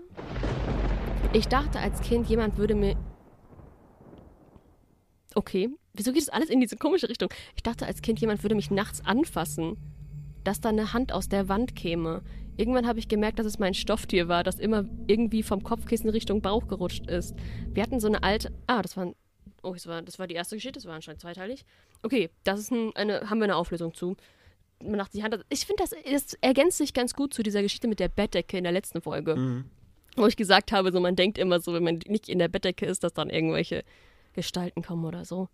[1.32, 2.96] Ich dachte als Kind, jemand würde mir.
[5.34, 5.68] Okay.
[5.94, 7.30] Wieso geht es alles in diese komische Richtung?
[7.56, 9.76] Ich dachte als Kind, jemand würde mich nachts anfassen.
[10.44, 12.22] Dass da eine Hand aus der Wand käme.
[12.56, 16.42] Irgendwann habe ich gemerkt, dass es mein Stofftier war, das immer irgendwie vom Kopfkissen Richtung
[16.42, 17.34] Bauch gerutscht ist.
[17.72, 18.52] Wir hatten so eine alte.
[18.66, 19.12] Ah, das war.
[19.62, 21.64] Oh, das war, das war die erste Geschichte, das war anscheinend zweiteilig.
[22.02, 23.28] Okay, das ist ein, eine.
[23.28, 24.16] Haben wir eine Auflösung zu.
[24.82, 25.38] Man dachte, die Hand.
[25.50, 28.64] Ich finde, das, das ergänzt sich ganz gut zu dieser Geschichte mit der Bettdecke in
[28.64, 29.36] der letzten Folge.
[29.36, 29.64] Mhm.
[30.16, 32.84] Wo ich gesagt habe, so man denkt immer so, wenn man nicht in der Bettdecke
[32.84, 33.84] ist, dass dann irgendwelche
[34.32, 35.48] Gestalten kommen oder so.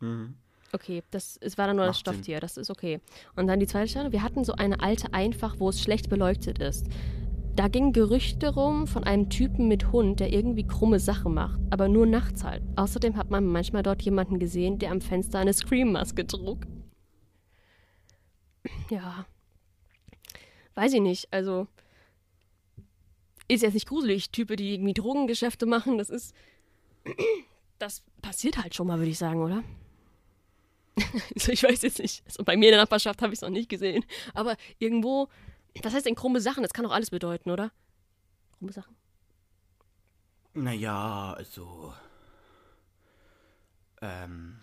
[0.00, 0.34] Mhm.
[0.72, 2.14] Okay, das es war dann nur das Macht Sinn.
[2.14, 3.00] Stofftier, das ist okay.
[3.36, 6.58] Und dann die zweite Stelle, wir hatten so eine alte Einfach, wo es schlecht beleuchtet
[6.58, 6.86] ist.
[7.54, 11.88] Da gingen Gerüchte rum von einem Typen mit Hund, der irgendwie krumme Sachen macht, aber
[11.88, 12.62] nur nachts halt.
[12.76, 16.66] Außerdem hat man manchmal dort jemanden gesehen, der am Fenster eine Scream-Maske trug.
[18.90, 19.24] Ja.
[20.74, 21.66] Weiß ich nicht, also
[23.48, 24.30] ist jetzt nicht gruselig.
[24.30, 26.34] Typen, die irgendwie Drogengeschäfte machen, das ist.
[27.78, 29.62] Das passiert halt schon mal, würde ich sagen, oder?
[31.34, 32.24] also ich weiß jetzt nicht.
[32.26, 34.04] Also bei mir in der Nachbarschaft habe ich es noch nicht gesehen.
[34.34, 35.28] Aber irgendwo.
[35.82, 36.62] Was heißt denn krumme Sachen?
[36.62, 37.70] Das kann doch alles bedeuten, oder?
[38.58, 38.96] Krumme Sachen.
[40.54, 41.92] Naja, also.
[44.00, 44.58] Ähm.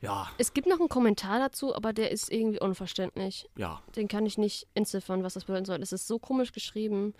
[0.00, 3.50] Ja, Es gibt noch einen Kommentar dazu, aber der ist irgendwie unverständlich.
[3.56, 3.82] ja.
[3.96, 5.82] Den kann ich nicht entziffern, was das bedeuten soll.
[5.82, 7.12] Es ist so komisch geschrieben.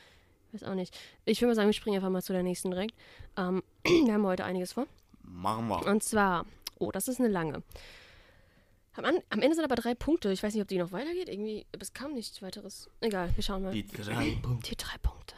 [0.52, 0.96] Weiß auch nicht.
[1.24, 2.94] Ich würde mal sagen, wir springen einfach mal zu der nächsten direkt.
[3.36, 4.86] Ähm, wir haben heute einiges vor.
[5.22, 5.86] Machen wir.
[5.86, 6.44] Und zwar,
[6.78, 7.62] oh, das ist eine lange.
[8.94, 10.32] Am, An am Ende sind aber drei Punkte.
[10.32, 11.28] Ich weiß nicht, ob die noch weitergeht.
[11.28, 12.90] Irgendwie, es kam nichts weiteres.
[13.00, 13.72] Egal, wir schauen mal.
[13.72, 14.70] Die drei Punkte.
[14.70, 15.34] Die drei Punkte.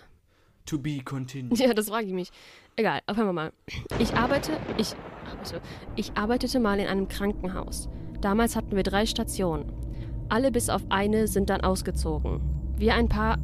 [0.67, 1.59] To be continued.
[1.59, 2.31] Ja, das frage ich mich.
[2.77, 3.53] Egal, auf einmal mal.
[3.99, 4.95] Ich arbeite, ich
[5.27, 5.61] arbeite,
[5.97, 7.89] ich arbeitete mal in einem Krankenhaus.
[8.21, 9.73] Damals hatten wir drei Stationen.
[10.29, 12.41] Alle bis auf eine sind dann ausgezogen.
[12.79, 13.39] Wir ein paar,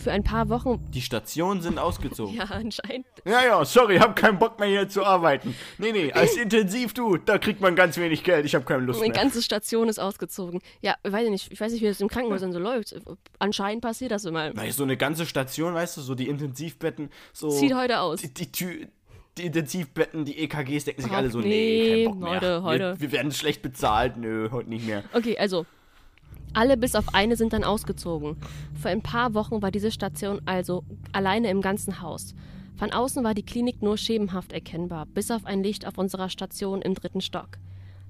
[0.00, 2.34] für ein paar Wochen, Die Stationen sind ausgezogen.
[2.36, 3.06] ja, anscheinend.
[3.24, 5.54] Ja, ja, sorry, hab keinen Bock mehr hier zu arbeiten.
[5.78, 8.46] Nee, nee, als intensiv du, da kriegt man ganz wenig Geld.
[8.46, 9.22] Ich hab keine Lust Meine mehr.
[9.22, 10.60] ganze Station ist ausgezogen.
[10.80, 12.94] Ja, weiß ich nicht, ich weiß nicht, wie das im Krankenhaus dann so läuft.
[13.38, 14.50] Anscheinend passiert das immer.
[14.54, 17.50] Na, so eine ganze Station, weißt du, so die Intensivbetten, so.
[17.50, 18.20] Sieht heute aus.
[18.20, 18.86] Die, die, Tü-
[19.36, 22.30] die Intensivbetten, die EKGs decken sich Ach, alle so, nee, nee, kein Bock mehr.
[22.30, 22.94] heute, heute.
[22.98, 25.04] Wir, wir werden schlecht bezahlt, nö, heute nicht mehr.
[25.12, 25.66] Okay, also.
[26.54, 28.36] Alle bis auf eine sind dann ausgezogen.
[28.74, 32.34] Vor ein paar Wochen war diese Station also alleine im ganzen Haus.
[32.76, 36.80] Von außen war die Klinik nur schemenhaft erkennbar, bis auf ein Licht auf unserer Station
[36.82, 37.58] im dritten Stock.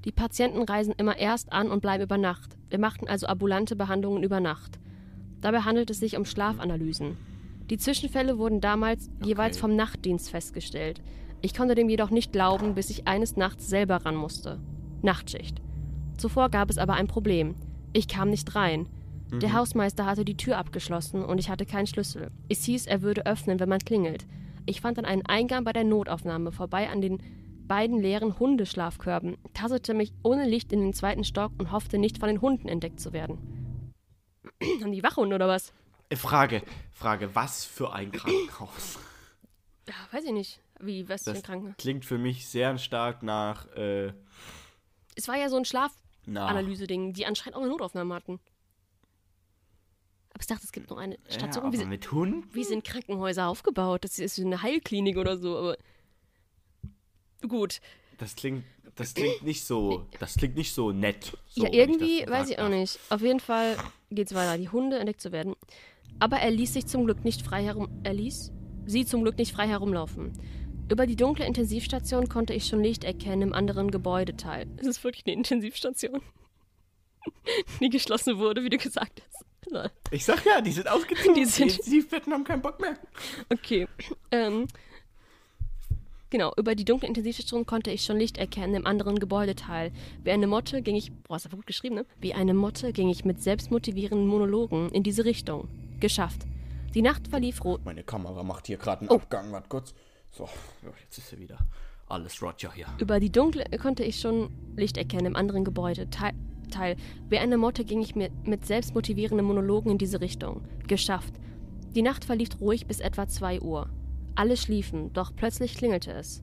[0.05, 2.57] Die Patienten reisen immer erst an und bleiben über Nacht.
[2.69, 4.79] Wir machten also ambulante Behandlungen über Nacht.
[5.41, 7.17] Dabei handelt es sich um Schlafanalysen.
[7.71, 9.31] Die Zwischenfälle wurden damals Okay.
[9.31, 11.01] jeweils vom Nachtdienst festgestellt.
[11.41, 14.59] Ich konnte dem jedoch nicht glauben, bis ich eines Nachts selber ran musste.
[15.03, 15.61] Nachtschicht.
[16.17, 17.55] Zuvor gab es aber ein Problem.
[17.93, 18.89] Ich kam nicht rein.
[19.31, 22.31] Der Hausmeister hatte die Tür abgeschlossen und ich hatte keinen Schlüssel.
[22.49, 24.27] Es hieß, er würde öffnen, wenn man klingelt.
[24.65, 27.23] Ich fand dann einen Eingang bei der Notaufnahme vorbei an den
[27.67, 32.29] beiden leeren Hundeschlafkörben, tastete mich ohne Licht in den zweiten Stock und hoffte nicht von
[32.29, 33.93] den Hunden entdeckt zu werden.
[34.83, 35.75] Haben die Wachhunde oder was?
[36.09, 38.99] Äh, Frage, Frage, was für ein Krankenhaus?
[39.87, 40.61] Ja, weiß ich nicht.
[40.81, 41.77] Wie, was für ein Das Krankenhaus?
[41.77, 44.13] klingt für mich sehr stark nach, äh,
[45.17, 45.93] Es war ja so ein nach
[46.31, 48.41] Schlafanalyse-Ding, die anscheinend auch eine Notaufnahme hatten.
[50.31, 51.65] Aber ich dachte, es gibt noch eine Station.
[51.65, 52.55] Ja, wie, sind, mit Hund?
[52.55, 54.05] wie sind Krankenhäuser aufgebaut?
[54.05, 55.77] Das ist eine Heilklinik oder so, aber.
[57.47, 57.81] Gut.
[58.19, 58.65] Das klingt,
[58.97, 61.37] das klingt nicht so, das klingt nicht so nett.
[61.47, 62.99] So, ja, irgendwie, so weiß ich auch nicht.
[63.11, 63.77] Auf jeden Fall
[64.11, 65.55] geht's weiter, die Hunde entdeckt zu werden.
[66.19, 67.89] Aber er ließ sich zum Glück nicht frei herum.
[68.03, 68.53] Er ließ
[68.87, 70.33] sie zum Glück nicht frei herumlaufen.
[70.91, 74.67] Über die dunkle Intensivstation konnte ich schon Licht erkennen im anderen Gebäudeteil.
[74.79, 76.23] Es ist wirklich eine Intensivstation.
[77.81, 79.45] Die geschlossen wurde, wie du gesagt hast.
[79.71, 79.91] Lol.
[80.13, 81.35] Ich sag ja, die sind ausgezogen.
[81.35, 82.95] Die sind- Intensivbetten haben keinen Bock mehr.
[83.53, 83.87] Okay.
[84.31, 84.67] Ähm,
[86.31, 89.93] genau, über die dunkle Intensivstation konnte ich schon Licht erkennen im anderen Gebäudeteil.
[90.25, 91.13] Wie eine Motte ging ich.
[91.25, 92.07] Boah, ist aber gut geschrieben, ne?
[92.19, 95.69] Wie eine Motte ging ich mit selbstmotivierenden Monologen in diese Richtung.
[96.01, 96.47] Geschafft.
[96.95, 97.85] Die Nacht verlief rot.
[97.85, 99.17] Meine Kamera macht hier gerade einen Oh.
[99.17, 99.93] Abgang, warte kurz.
[100.31, 100.49] So,
[101.03, 101.59] jetzt ist sie wieder.
[102.07, 102.87] Alles Roger hier.
[102.99, 106.33] Über die dunkle konnte ich schon Licht erkennen im anderen Gebäudeteil.
[106.71, 106.97] Teil.
[107.29, 110.63] Wie eine Motte ging ich mit, mit selbstmotivierenden Monologen in diese Richtung.
[110.87, 111.35] Geschafft.
[111.95, 113.89] Die Nacht verlief ruhig bis etwa 2 Uhr.
[114.35, 116.43] Alle schliefen, doch plötzlich klingelte es.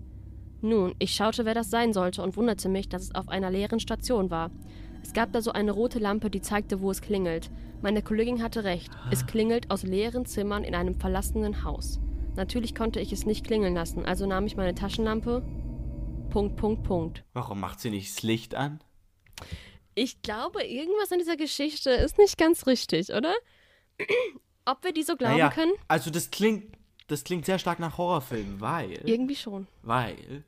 [0.62, 3.80] Nun, ich schaute, wer das sein sollte und wunderte mich, dass es auf einer leeren
[3.80, 4.50] Station war.
[5.04, 7.52] Es gab da so eine rote Lampe, die zeigte, wo es klingelt.
[7.82, 8.90] Meine Kollegin hatte recht.
[9.12, 12.00] Es klingelt aus leeren Zimmern in einem verlassenen Haus.
[12.36, 15.42] Natürlich konnte ich es nicht klingeln lassen, also nahm ich meine Taschenlampe.
[16.30, 17.24] Punkt, Punkt, Punkt.
[17.34, 18.82] Warum macht sie nicht das Licht an?
[19.94, 23.34] Ich glaube, irgendwas an dieser Geschichte ist nicht ganz richtig, oder?
[24.66, 25.72] Ob wir die so glauben Naja, können?
[25.88, 26.76] also das klingt,
[27.08, 29.68] das klingt sehr stark nach Horrorfilm, weil, Irgendwie schon.
[29.84, 30.44] weil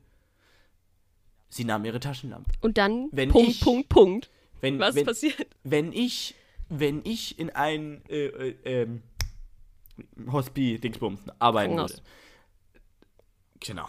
[1.48, 2.50] sie nahm ihre Taschenlampe.
[2.60, 4.30] Und dann Wenn Punkt, ich- Punkt, Punkt.
[4.60, 5.46] Wenn, Was wenn, passiert?
[5.62, 6.34] wenn ich,
[6.68, 9.02] wenn ich in ein äh, äh, ähm,
[10.30, 11.92] Hospi Dingsbums arbeiten Krankenhaus.
[11.92, 12.02] würde,
[13.60, 13.88] genau,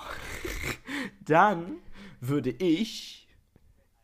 [1.21, 1.77] dann
[2.19, 3.27] würde ich,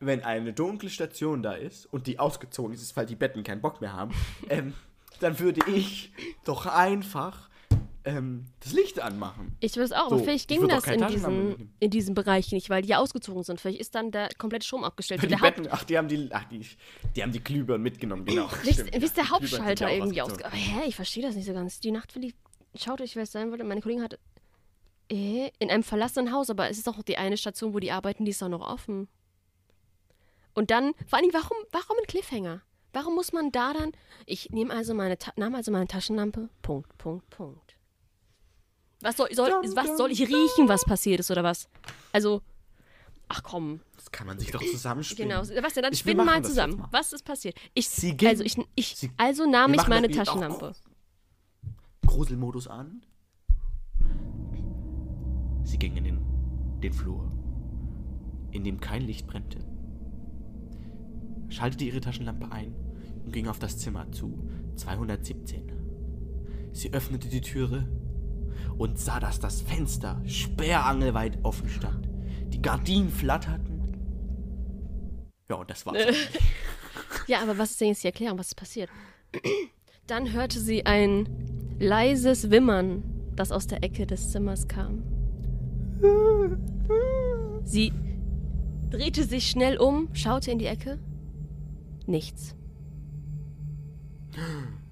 [0.00, 3.80] wenn eine dunkle Station da ist und die ausgezogen ist, weil die Betten keinen Bock
[3.80, 4.14] mehr haben,
[4.48, 4.74] ähm,
[5.20, 6.12] dann würde ich
[6.44, 7.48] doch einfach
[8.06, 9.56] ähm, das Licht anmachen.
[9.60, 12.70] Ich weiß auch, So, aber vielleicht ich ging das in diesem, in diesem Bereich nicht,
[12.70, 13.60] weil die ja ausgezogen sind.
[13.60, 15.22] Vielleicht ist dann der komplette Strom abgestellt.
[15.22, 16.64] Die Betten, ach, die haben die, ach, die,
[17.14, 18.48] die haben die Glühbirnen mitgenommen, genau.
[18.62, 20.46] wie ist, der Hauptschalter auch irgendwie ausgezogen.
[20.46, 20.56] ausge...
[20.56, 21.80] Hä, ich verstehe das nicht so ganz.
[21.80, 22.34] Die Nacht verlief...
[22.76, 23.64] Schaute ich, wer es sein wollte.
[23.64, 24.18] Meine Kollegin hatte...
[25.10, 28.24] Äh, in einem verlassenen Haus, aber es ist doch die eine Station, wo die arbeiten,
[28.24, 29.08] die ist doch noch offen.
[30.54, 32.62] Und dann, vor allem, warum, warum ein Cliffhanger?
[32.92, 33.92] Warum muss man da dann...
[34.26, 37.75] Ich nehme also meine, nahm also meine Taschenlampe, Punkt, Punkt, Punkt.
[39.02, 41.68] Was soll, soll, Dum, was dum, soll ich riechen, was passiert ist, oder was?
[42.12, 42.40] Also,
[43.28, 45.28] ach komm, Das kann man sich doch zusammenspielen.
[45.28, 45.40] genau.
[45.62, 46.78] Was denn, dann Ich- wir spinnen mal zusammen.
[46.78, 46.88] mal.
[46.92, 47.56] Was ist passiert?
[47.74, 50.72] Ich, Sie ging- also, ich, ich, Sie- also nahm ich meine Taschenlampe.
[52.06, 53.02] Gruselmodus an.
[55.64, 57.30] Sie ging in den, den Flur,
[58.52, 59.58] in dem kein Licht brennte,
[61.48, 62.74] schaltete ihre Taschenlampe ein
[63.24, 65.72] und ging auf das Zimmer zu 217.
[66.72, 67.88] Sie öffnete die Türe
[68.78, 72.08] und sah, dass das Fenster sperrangelweit offen stand.
[72.52, 73.76] Die Gardinen flatterten.
[75.48, 75.98] Ja, und das war's.
[77.26, 78.38] Ja, aber was ist denn jetzt die Erklärung?
[78.38, 78.88] Was ist passiert?
[80.06, 81.28] Dann hörte sie ein
[81.78, 83.02] leises Wimmern,
[83.34, 85.02] das aus der Ecke des Zimmers kam.
[87.64, 87.92] Sie
[88.90, 90.98] drehte sich schnell um, schaute in die Ecke.
[92.06, 92.54] Nichts.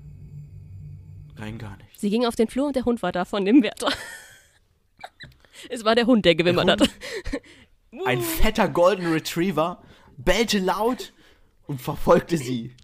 [1.36, 1.98] Rein gar nicht.
[1.98, 3.88] Sie ging auf den Flur und der Hund war da von dem Wärter.
[5.68, 6.82] es war der Hund, der gewimmert Hund?
[6.82, 6.90] hat.
[8.06, 9.82] Ein fetter Golden Retriever
[10.16, 11.12] bellte laut
[11.66, 12.74] und verfolgte sie.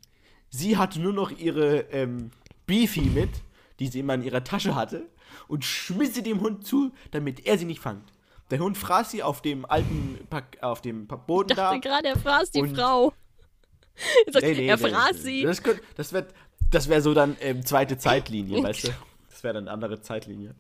[0.49, 2.31] Sie hatte nur noch ihre ähm,
[2.67, 3.31] Beefy mit,
[3.79, 5.09] die sie immer in ihrer Tasche hatte,
[5.47, 8.13] und schmiss sie dem Hund zu, damit er sie nicht fangt.
[8.51, 11.71] Der Hund fraß sie auf dem alten Pack, auf dem Boden Ich da.
[11.71, 13.13] dachte gerade, er fraß die Frau.
[14.27, 15.21] Er sagt, Nee, nee, er fraß nee.
[15.21, 15.43] sie.
[15.43, 15.61] Das,
[15.95, 16.29] das wäre
[16.71, 18.93] das wär so dann ähm, zweite Zeitlinie, weißt du?
[19.29, 20.55] Das wäre dann eine andere Zeitlinie.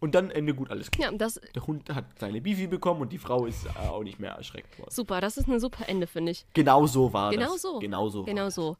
[0.00, 1.00] Und dann Ende gut, alles gut.
[1.02, 4.20] Ja, das Der Hund hat seine Bifi bekommen und die Frau ist äh, auch nicht
[4.20, 4.90] mehr erschreckt worden.
[4.92, 6.46] super, das ist ein super Ende, finde ich.
[6.54, 7.62] Genau so war Genau das.
[7.62, 7.78] so.
[7.80, 8.22] Genau so.
[8.24, 8.76] Genau so.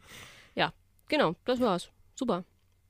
[0.55, 0.73] Ja,
[1.09, 1.91] genau, das war's.
[2.15, 2.45] Super.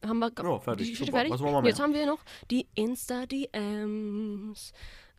[0.05, 0.87] Haben wir Ja, fertig.
[0.87, 1.24] die Geschichte Super.
[1.27, 1.40] fertig?
[1.40, 1.62] Wir?
[1.64, 2.20] Jetzt haben wir noch
[2.51, 4.72] die Insta-DMs.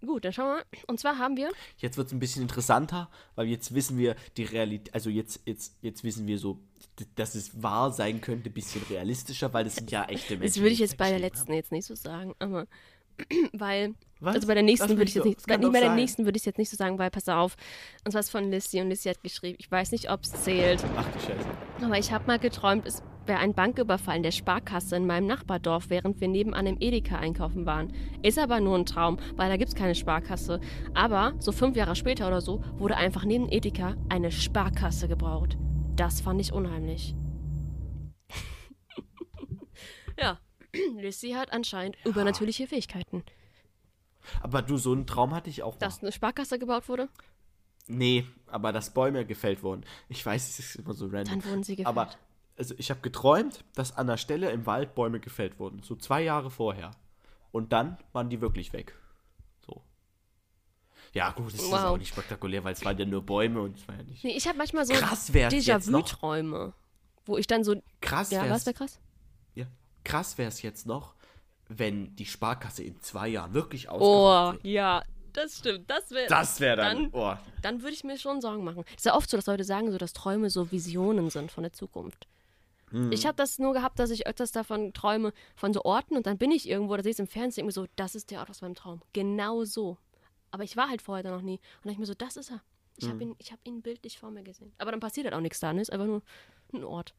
[0.05, 0.79] Gut, dann schauen wir.
[0.87, 4.43] Und zwar haben wir Jetzt wird es ein bisschen interessanter, weil jetzt wissen wir die
[4.45, 6.59] Realität, also jetzt, jetzt, jetzt wissen wir so,
[7.15, 10.47] dass es wahr sein könnte, ein bisschen realistischer, weil das sind ja echte Menschen.
[10.53, 12.67] Das würde ich jetzt bei der letzten jetzt nicht so sagen, aber
[13.53, 14.35] weil Was?
[14.35, 16.45] also bei der nächsten würde ich jetzt doch- nicht bei, nee, der nächsten würde ich
[16.45, 17.55] jetzt nicht so sagen, weil pass auf.
[18.05, 20.83] Und zwar ist von Lissy und Lissy hat geschrieben, ich weiß nicht, ob es zählt,
[20.83, 20.93] haben.
[20.97, 21.47] Ach du Scheiße.
[21.85, 25.89] aber ich habe mal geträumt, es wäre ein Banküberfall in der Sparkasse in meinem Nachbardorf,
[25.89, 27.93] während wir nebenan im Edeka einkaufen waren.
[28.23, 30.59] Ist aber nur ein Traum, weil da gibt es keine Sparkasse.
[30.93, 35.57] Aber so fünf Jahre später oder so wurde einfach neben Edeka eine Sparkasse gebraucht.
[35.99, 37.13] Das fand ich unheimlich.
[40.17, 40.39] ja,
[40.95, 43.25] Lissy hat anscheinend übernatürliche Fähigkeiten.
[44.39, 45.79] Aber du, so einen Traum hatte ich auch mal.
[45.79, 47.09] Dass eine Sparkasse gebaut wurde,
[47.91, 49.83] Nee, aber dass Bäume gefällt wurden.
[50.09, 51.41] Ich weiß, es ist immer so random.
[51.41, 51.87] dann wurden sie gefällt.
[51.87, 52.11] Aber
[52.55, 55.81] also ich habe geträumt, dass an der Stelle im Wald Bäume gefällt wurden.
[55.81, 56.91] So zwei Jahre vorher.
[57.51, 58.95] Und dann waren die wirklich weg.
[61.13, 61.83] Ja, gut, das ist Wow.
[61.85, 64.23] auch nicht spektakulär, weil es waren ja nur Bäume und es war ja nicht.
[64.23, 64.93] nee, ich habe manchmal so.
[64.93, 66.73] Déjà-vu-Träume,
[67.25, 68.99] wo ich dann so, Krass ja, was wäre krass?
[69.55, 69.65] ja,
[70.03, 71.13] krass wär's jetzt noch,
[71.67, 74.73] wenn die Sparkasse in zwei Jahren wirklich Oh, ausgeraubt wird.
[74.73, 75.89] ja, das stimmt.
[75.89, 76.27] Das wäre.
[76.27, 77.11] Das wäre dann.
[77.11, 77.35] Dann- oh.
[77.61, 78.83] Dann würde ich mir schon Sorgen machen.
[78.89, 81.63] Es ist ja oft so, dass Leute sagen, so, dass Träume so Visionen sind von
[81.63, 82.27] der Zukunft.
[82.89, 83.11] Hm.
[83.11, 86.39] Ich habe das nur gehabt, dass ich öfters davon träume, von so Orten und dann
[86.39, 88.49] bin ich irgendwo, da sehe ich es im Fernsehen, irgendwie so, das ist der Ort
[88.49, 89.01] aus meinem Traum.
[89.13, 89.97] Genau so.
[90.51, 91.55] Aber ich war halt vorher da noch nie.
[91.57, 92.61] Und dann dachte ich mir so, das ist er.
[92.97, 93.11] Ich Hm.
[93.13, 94.73] habe ihn, ich hab ihn bildlich vor mir gesehen.
[94.77, 95.81] Aber dann passiert halt auch nichts da, ne?
[95.81, 96.21] Ist einfach nur
[96.73, 97.13] ein Ort.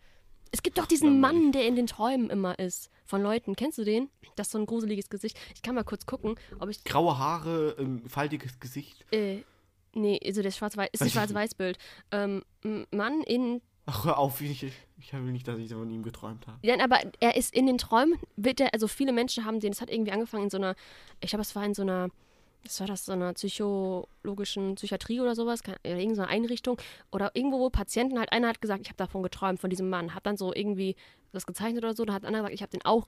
[0.52, 2.90] Es gibt doch diesen Mann, der in den Träumen immer ist.
[3.04, 3.54] Von Leuten.
[3.54, 4.10] Kennst du den?
[4.34, 5.38] Das ist so ein gruseliges Gesicht.
[5.54, 9.06] Ich kann mal kurz gucken, ob ich Graue Haare, ein faltiges Gesicht.
[9.12, 9.42] Äh,
[9.94, 11.78] nee, also das Schwarz-Weiß, ist ich Schwarz-Weiß-Bild.
[12.10, 12.42] Ähm,
[12.90, 13.62] Mann in.
[13.86, 14.64] Ach, hör auf, ich,
[14.98, 16.58] ich will nicht, dass ich von ihm geträumt habe.
[16.62, 19.80] Ja, aber er ist in den Träumen, wird er, also viele Menschen haben den, das
[19.80, 20.74] hat irgendwie angefangen in so einer,
[21.20, 22.08] ich glaube, es war in so einer,
[22.64, 26.78] was war das, so einer psychologischen Psychiatrie oder sowas, oder irgendeine Einrichtung,
[27.10, 30.14] oder irgendwo, wo Patienten halt, einer hat gesagt, ich habe davon geträumt, von diesem Mann,
[30.14, 30.96] hat dann so irgendwie
[31.32, 33.06] das gezeichnet oder so, dann hat einer gesagt, ich habe den auch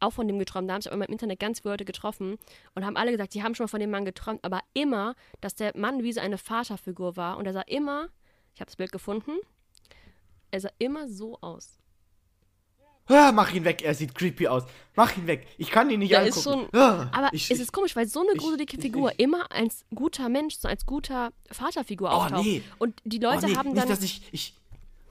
[0.00, 0.68] auch von dem geträumt.
[0.68, 2.38] Da haben sich aber im Internet ganz viele Leute getroffen
[2.74, 5.54] und haben alle gesagt, die haben schon mal von dem Mann geträumt, aber immer, dass
[5.54, 7.38] der Mann wie so eine Vaterfigur war.
[7.38, 8.08] Und er sah immer,
[8.54, 9.38] ich habe das Bild gefunden,
[10.50, 11.78] er sah immer so aus.
[13.08, 14.64] Ah, mach ihn weg, er sieht creepy aus.
[14.96, 15.46] Mach ihn weg.
[15.58, 16.38] Ich kann ihn nicht Der angucken.
[16.38, 16.66] ist schon.
[16.72, 19.50] Ah, Aber ich, es ist komisch, weil so eine ich- gruselige ich- Figur ich- immer
[19.52, 22.44] als guter Mensch, so als guter Vaterfigur Oh, auftaucht.
[22.44, 22.62] nee.
[22.78, 23.88] Und die oh, Leute nee, haben nicht, dann.
[23.88, 24.54] dass ich, ich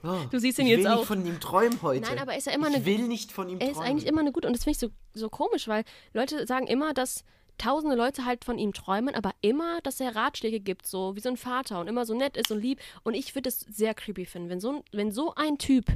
[0.04, 0.96] oh, Du siehst ihn ich jetzt will auch.
[0.98, 2.02] nicht von ihm träumen heute.
[2.02, 3.90] Nein, aber ist er immer ich eine- will nicht von ihm er ist träumen.
[3.90, 4.46] eigentlich immer eine gute.
[4.46, 7.24] Und das finde ich so, so komisch, weil Leute sagen immer, dass
[7.58, 11.30] tausende Leute halt von ihm träumen, aber immer, dass er Ratschläge gibt, so wie so
[11.30, 12.80] ein Vater und immer so nett ist und lieb.
[13.04, 15.86] Und ich würde es sehr creepy finden, wenn so, ein- wenn so ein Typ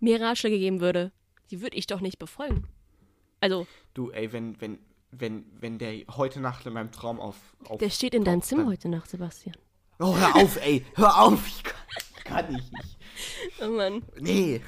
[0.00, 1.12] mir Ratschläge geben würde,
[1.50, 2.66] die würde ich doch nicht befolgen.
[3.40, 4.78] Also, Du, ey, wenn, wenn,
[5.10, 7.36] wenn, wenn der heute Nacht in meinem Traum auf.
[7.68, 9.56] auf der steht in deinem Zimmer dann- heute Nacht, Sebastian.
[10.00, 10.84] Oh, hör auf, ey.
[10.94, 11.46] Hör auf.
[11.46, 11.74] Ich kann,
[12.24, 12.98] kann ich nicht.
[13.60, 14.02] Oh Mann.
[14.20, 14.60] Nee.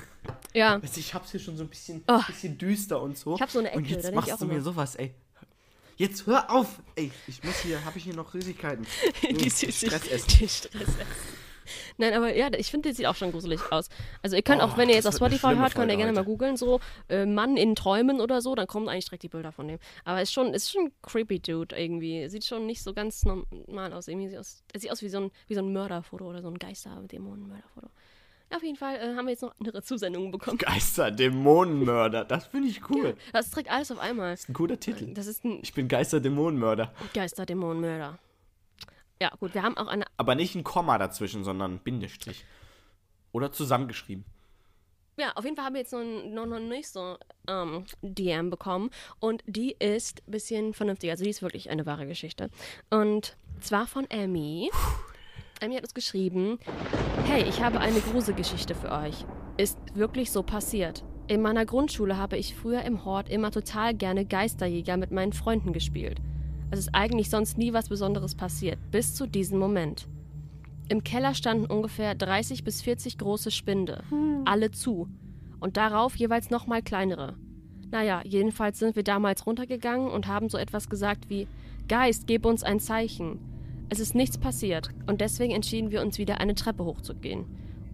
[0.55, 0.79] Ja.
[0.79, 2.21] Du, ich hab's hier schon so ein bisschen, Oh.
[2.27, 3.35] bisschen düster und so.
[3.37, 5.15] Ich hab so eine Und Ecke, da jetzt machst du mir sowas, ey.
[5.97, 6.81] Jetzt hör auf.
[6.97, 8.87] Ey, ich muss hier, habe ich hier noch Süßigkeiten.
[9.23, 10.29] die Hm, Süßig- Stress essen.
[10.41, 10.97] Die Stress essen.
[11.99, 13.89] Nein, aber ja, ich finde, der sieht auch schon gruselig aus.
[14.23, 16.13] Also ihr könnt Oh, auch, wenn ihr jetzt auf das Spotify hört, könnt ihr gerne
[16.13, 19.53] mal googeln, so äh, Mann in Träumen oder so, dann kommen eigentlich direkt die Bilder
[19.53, 19.79] von dem.
[20.05, 22.29] Aber ist schon, ist schon ein creepy Dude irgendwie.
[22.29, 24.09] Sieht schon nicht so ganz normal aus.
[24.09, 26.49] Irgendwie sieht aus, er sieht aus wie so ein, wie so ein Mörderfoto oder so
[26.49, 27.89] ein Geister-Dämonen-Mörderfoto.
[28.51, 30.59] Ja, auf jeden Fall äh, haben wir jetzt noch andere Zusendungen bekommen.
[30.59, 32.25] Geister, Dämonenmörder.
[32.25, 33.15] Das finde ich cool.
[33.33, 34.33] Das ist direkt alles auf einmal.
[34.33, 35.15] Das ist ein guter Titel.
[35.15, 36.93] Das ist ein Ich bin Geister, Dämonenmörder.
[37.15, 38.19] Geister-Dämonen-Mörder.
[39.21, 42.45] Ja, gut, wir haben auch eine Aber nicht ein Komma dazwischen, sondern ein Bindestrich.
[43.33, 44.25] Oder zusammengeschrieben.
[45.19, 48.91] Ja, auf jeden Fall haben wir jetzt noch, noch, noch nicht so ähm, DM bekommen.
[49.19, 51.13] Und die ist ein bisschen vernünftiger.
[51.13, 52.49] Also die ist wirklich eine wahre Geschichte.
[52.89, 54.71] Und zwar von Amy.
[55.63, 56.59] Amy hat uns geschrieben,
[57.27, 59.27] hey, ich habe eine Gruselgeschichte für euch.
[59.59, 61.05] Ist wirklich so passiert.
[61.27, 65.75] In meiner Grundschule habe ich früher im Hort immer total gerne Geisterjäger mit meinen Freunden
[65.75, 66.19] gespielt.
[66.71, 70.07] Es ist eigentlich sonst nie was Besonderes passiert, bis zu diesem Moment.
[70.89, 74.03] Im Keller standen ungefähr 30 bis 40 große Spinde,
[74.45, 75.09] alle zu.
[75.59, 77.35] Und darauf jeweils nochmal kleinere.
[77.91, 81.49] Naja, jedenfalls sind wir damals runtergegangen und haben so etwas gesagt wie:
[81.89, 83.39] Geist, gib uns ein Zeichen.
[83.89, 87.45] Es ist nichts passiert und deswegen entschieden wir uns wieder eine Treppe hochzugehen.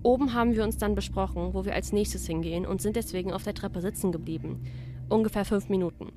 [0.03, 3.43] Oben haben wir uns dann besprochen, wo wir als nächstes hingehen und sind deswegen auf
[3.43, 4.63] der Treppe sitzen geblieben.
[5.09, 6.13] Ungefähr fünf Minuten.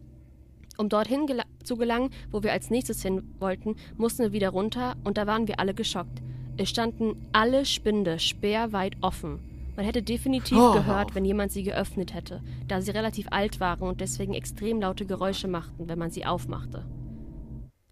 [0.80, 4.96] Um dorthin gela zu gelangen, wo wir als nächstes hin wollten, mussten wir wieder runter
[5.04, 6.22] und da waren wir alle geschockt.
[6.56, 9.40] Es standen alle Spinde sperrweit offen.
[9.76, 10.72] Man hätte definitiv Oh.
[10.72, 15.06] gehört, wenn jemand sie geöffnet hätte, da sie relativ alt waren und deswegen extrem laute
[15.06, 16.86] Geräusche machten, wenn man sie aufmachte.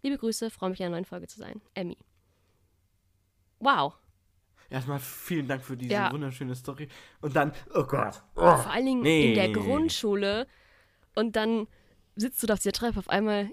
[0.01, 1.59] Liebe Grüße, freue mich in einer neuen Folge zu sein.
[1.73, 1.97] Emmy.
[3.59, 3.95] Wow.
[4.69, 6.11] Erstmal vielen Dank für diese Ja.
[6.13, 6.87] wunderschöne Story.
[7.21, 8.23] Und dann, oh Gott.
[8.35, 8.41] Oh.
[8.55, 9.51] Vor allen Dingen Nee, in der.
[9.51, 10.47] Grundschule
[11.15, 11.67] und dann
[12.17, 13.49] sitzt du da auf dieser Treppe auf einmal.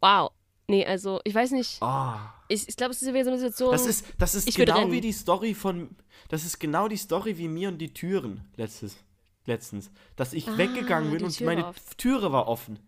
[0.00, 0.30] Wow.
[0.68, 1.78] Nee, also ich weiß nicht.
[1.80, 2.12] Oh.
[2.48, 3.72] Ich, ich glaube, es ist wieder so eine Situation.
[3.72, 5.90] Das ist, das ist genau wie die Story von.
[6.28, 8.96] Das ist genau die Story wie mir und die Türen letztes,
[9.46, 9.90] letztens.
[10.16, 11.74] Dass ich Ah, weggegangen bin und Tür meine.
[11.96, 12.78] Türe war offen.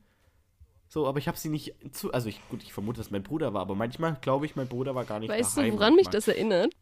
[0.86, 2.12] So, aber ich habe sie nicht zu.
[2.12, 4.94] Also ich, gut, ich vermute, dass mein Bruder war, aber manchmal glaube ich, mein Bruder
[4.94, 5.72] war gar nicht weißt daheim.
[5.72, 6.20] du, woran mich manchmal.
[6.20, 6.74] das erinnert?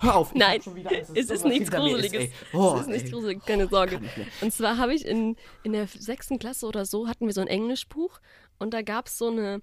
[0.00, 2.20] Hör auf, ich Nein, wieder es ist irgendwas nichts ist, Gruseliges.
[2.20, 2.32] ey.
[2.52, 3.10] Oh, es ist nichts.
[3.10, 4.00] Gruseliges, keine Sorge.
[4.00, 4.26] Nicht mehr.
[4.40, 7.48] Und zwar habe ich in, in der sechsten Klasse oder so, hatten wir so ein
[7.48, 8.20] Englischbuch
[8.58, 9.60] und da gab es so, eine,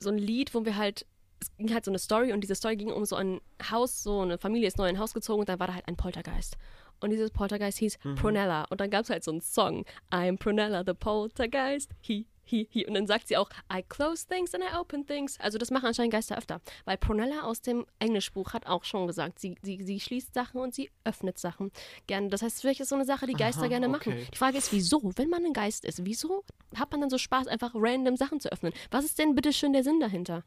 [0.00, 1.06] so ein Lied, wo wir halt,
[1.40, 4.20] es ging halt so eine Story und diese Story ging um so ein Haus, so
[4.20, 6.56] eine Familie ist neu in ein Haus gezogen und dann war da halt ein Poltergeist.
[7.00, 8.14] Und dieses Poltergeist hieß Mhm.
[8.16, 8.64] Prunella.
[8.70, 9.84] Und dann gab es halt so einen Song.
[10.10, 11.92] I'm Prunella, the Poltergeist.
[12.00, 12.86] He, he, he.
[12.86, 15.38] Und dann sagt sie auch, I close things and I open things.
[15.40, 16.60] Also das machen anscheinend Geister öfter.
[16.84, 20.74] Weil Prunella aus dem Englischbuch hat auch schon gesagt, sie, sie, sie schließt Sachen und
[20.74, 21.70] sie öffnet Sachen
[22.06, 22.28] gerne.
[22.28, 24.12] Das heißt, vielleicht ist so eine Sache, die Geister Aha, gerne machen.
[24.12, 24.26] okay.
[24.32, 25.12] Die Frage ist, wieso?
[25.16, 26.44] Wenn man ein Geist ist, wieso
[26.76, 28.72] hat man dann so Spaß, einfach random Sachen zu öffnen?
[28.90, 30.44] Was ist denn bitte schön der Sinn dahinter?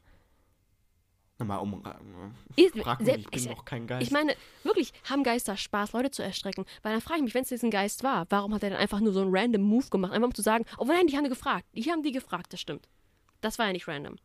[1.46, 1.82] Nochmal um.
[2.56, 4.02] Ich- Frag mich, se- ich bin ich- doch kein Geist.
[4.06, 6.64] Ich meine, wirklich, haben Geister Spaß, Leute zu erstrecken?
[6.82, 8.78] Weil dann frage ich mich, wenn es jetzt ein Geist war, warum hat er dann
[8.78, 10.12] einfach nur so einen random Move gemacht?
[10.12, 11.66] Einfach um zu sagen, oh nein, die haben gefragt.
[11.74, 12.88] Die haben die gefragt, das stimmt.
[13.40, 14.16] Das war ja nicht random.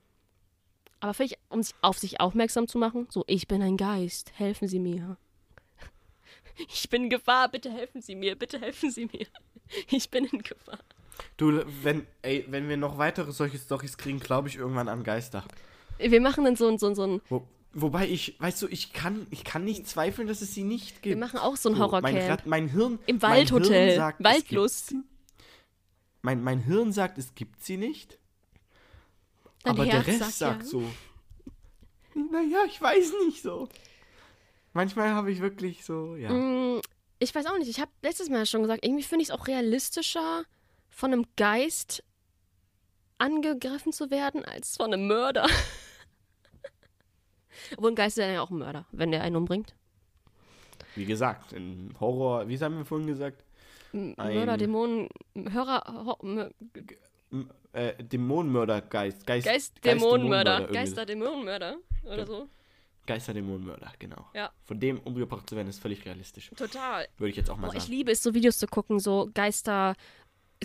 [0.99, 4.67] Aber vielleicht, um sich auf sich aufmerksam zu machen, so, ich bin ein Geist, helfen
[4.67, 5.17] Sie mir.
[6.69, 9.27] Ich bin in Gefahr, bitte helfen Sie mir, bitte helfen Sie mir.
[9.91, 10.79] Ich bin in Gefahr.
[11.35, 15.43] Du, wenn, ey, wenn wir noch weitere solche Storys kriegen, glaube ich irgendwann an Geister.
[15.97, 18.93] Wir machen dann so ein, so ein, so ein Wo, wobei ich, weißt du, ich
[18.93, 21.15] kann, ich kann nicht zweifeln, dass es sie nicht gibt.
[21.15, 22.45] wir machen auch so ein So, mein, Horrorcamp.
[22.45, 22.99] Mein Hirn.
[23.05, 23.87] Im Waldhotel.
[23.87, 24.95] Hirn sagt, es Waldlust.
[26.21, 28.17] Mein, mein Hirn sagt, es gibt sie nicht.
[29.63, 30.69] Dein aber Herz der Rest sagt sagt, ja.
[30.69, 30.83] so.
[32.31, 33.69] Naja, ich weiß nicht so.
[34.73, 36.29] Manchmal habe ich wirklich so, ja.
[36.31, 36.81] Mm,
[37.19, 37.69] Ich weiß auch nicht.
[37.69, 40.43] Ich habe letztes Mal schon gesagt, irgendwie finde ich es auch realistischer,
[40.89, 42.03] von einem Geist
[43.19, 45.47] angegriffen zu werden, als von einem Mörder.
[47.77, 49.73] Obwohl ein Geist ist ja auch ein Mörder, wenn der einen umbringt.
[50.95, 53.43] Wie gesagt, in Horror, wie haben wir vorhin gesagt?
[53.93, 56.17] Ein- Mörder, Dämonen, Hörer, Ho
[57.73, 59.25] Äh, Dämonenmörder, Geist.
[59.27, 60.67] Geist, Geist, Dämonenmörder.
[60.67, 62.25] Geister, Dämonenmörder oder Ja.
[62.25, 62.49] so.
[63.05, 64.25] Geisterdämonenmörder, genau.
[64.33, 64.51] Ja.
[64.65, 66.51] Von dem umgebracht zu werden, ist völlig realistisch.
[66.57, 67.07] Total.
[67.17, 67.93] Würde ich jetzt auch mal ich sagen.
[67.93, 69.95] liebe es, so Videos zu gucken, so Geister.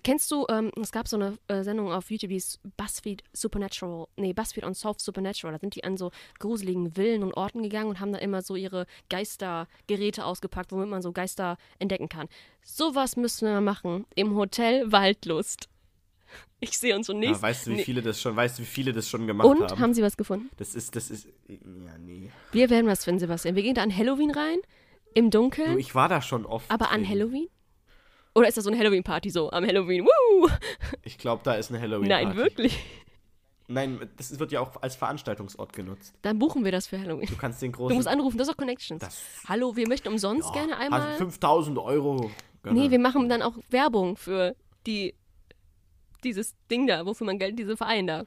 [0.02, 4.06] Kennst du, ähm, es gab so eine äh, Sendung auf YouTube, die ist BuzzFeed Supernatural,
[4.16, 5.52] nee, BuzzFeed on Solve Supernatural.
[5.54, 8.56] Da sind die an so gruseligen Villen und Orten gegangen und haben da immer so
[8.56, 12.28] ihre Geistergeräte ausgepackt, womit man so Geister entdecken kann.
[12.62, 15.68] Sowas müssen wir machen im Hotel Waldlust.
[16.60, 17.42] Ich sehe uns schon Ja, nächstes.
[17.42, 19.78] weißt du, wie viele das schon, weißt du, wie viele das schon gemacht Und haben?
[19.80, 20.48] haben sie was gefunden?
[20.56, 22.30] Das ist, das ist, ja, nee.
[22.52, 23.56] Wir werden was finden, Sebastian.
[23.56, 24.58] Wir gehen da an Halloween rein,
[25.14, 25.72] im Dunkeln.
[25.72, 26.70] Du, ich war da schon oft.
[26.70, 27.06] Aber an.
[27.06, 27.48] Halloween?
[28.34, 29.50] Oder ist das so eine Halloween-Party so?
[29.50, 30.48] Am Halloween, woo!
[31.02, 32.78] Ich glaube, da ist eine halloween Nein, wirklich.
[33.68, 36.14] Nein, das wird ja auch als Veranstaltungsort genutzt.
[36.22, 37.26] Dann buchen wir das für Halloween.
[37.28, 37.96] Du kannst den Du großen.
[37.96, 39.00] musst anrufen, das ist auch Connections.
[39.00, 41.16] Das- Hallo, wir möchten umsonst Ja, gerne also einmal.
[41.16, 42.30] 5000 Euro.
[42.62, 42.80] Gönner.
[42.80, 44.54] nee, wir machen dann auch Werbung für
[44.86, 45.14] die
[46.22, 48.24] dieses Ding da, wofür man Geld, diese Verein da.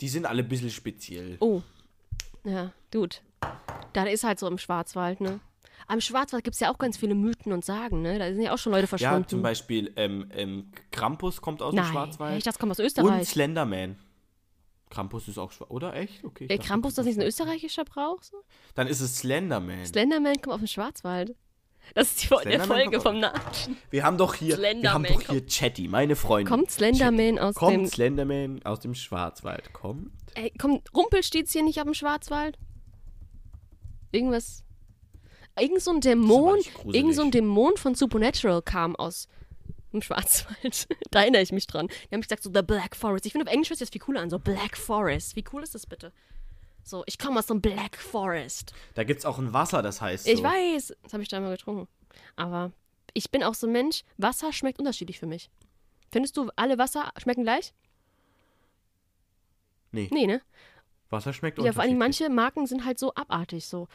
[0.00, 1.36] Die sind alle ein bisschen speziell.
[1.40, 1.62] Oh.
[2.44, 3.22] Ja, gut.
[3.92, 5.40] Da ist halt so im Schwarzwald, ne?
[5.88, 8.18] Am Schwarzwald gibt es ja auch ganz viele Mythen und Sagen, ne?
[8.18, 9.22] Da sind ja auch schon Leute verschwunden.
[9.22, 12.36] Ja, zum Beispiel ähm, ähm, Krampus kommt aus Nein, dem Schwarzwald.
[12.36, 13.28] echt, das kommt aus und Österreich.
[13.28, 13.96] Slenderman.
[14.90, 15.70] Krampus ist auch schwarz.
[15.70, 16.24] Oder echt?
[16.24, 16.46] Okay.
[16.48, 18.22] dachte, Krampus, das ist nicht ein österreichischer Brauch?
[18.22, 18.36] So?
[18.74, 19.84] Dann ist es Slenderman.
[19.86, 21.34] Slenderman kommt aus dem Schwarzwald.
[21.94, 23.40] Das ist die der Folge kommt vom Namen.
[23.90, 26.48] wir haben doch hier, wir Slenderman haben doch kommt- hier Chatty, meine Freundin.
[26.48, 27.86] Kommt Slenderman aus Kommt dem.
[27.86, 29.72] Slenderman aus dem Schwarzwald.
[29.72, 30.10] Kommt.
[30.34, 32.58] Ey, kommt Rumpelstilzchen nicht auf dem Schwarzwald?
[34.10, 34.64] Irgendwas.
[35.58, 36.60] Irgend so ein Dämon,
[36.92, 39.28] irgend so ein Dämon von Supernatural kam aus
[39.92, 40.88] dem Schwarzwald.
[41.10, 41.88] da erinnere ich mich dran.
[41.88, 43.24] Die haben gesagt so The Black Forest.
[43.26, 45.36] Ich finde auf Englisch hört sich das viel cooler an, so Black Forest.
[45.36, 46.12] Wie cool ist das bitte?
[46.82, 48.72] So, ich komme aus dem Black Forest.
[48.94, 50.44] Da gibt es auch ein Wasser, das heißt Ich so.
[50.44, 51.88] weiß, das habe ich da mal getrunken.
[52.36, 52.70] Aber
[53.14, 55.50] ich bin auch so ein Mensch, Wasser schmeckt unterschiedlich für mich.
[56.12, 57.72] Findest du, alle Wasser schmecken gleich?
[59.92, 60.42] Nee, Nee, ne?
[61.10, 61.98] Wasser schmeckt Ja, vor allem unterschiedlich.
[62.20, 63.88] manche Marken sind halt so abartig, so.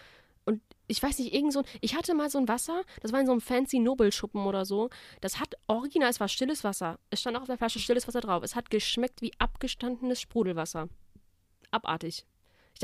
[0.92, 3.26] Ich weiß nicht, irgend so ein, ich hatte mal so ein Wasser, das war in
[3.26, 4.90] so einem fancy Nobelschuppen oder so.
[5.22, 7.00] Das hat original, es war stilles Wasser.
[7.10, 8.44] Es stand auch auf der Flasche stilles Wasser drauf.
[8.44, 10.90] Es hat geschmeckt wie abgestandenes Sprudelwasser.
[11.72, 12.26] Abartig.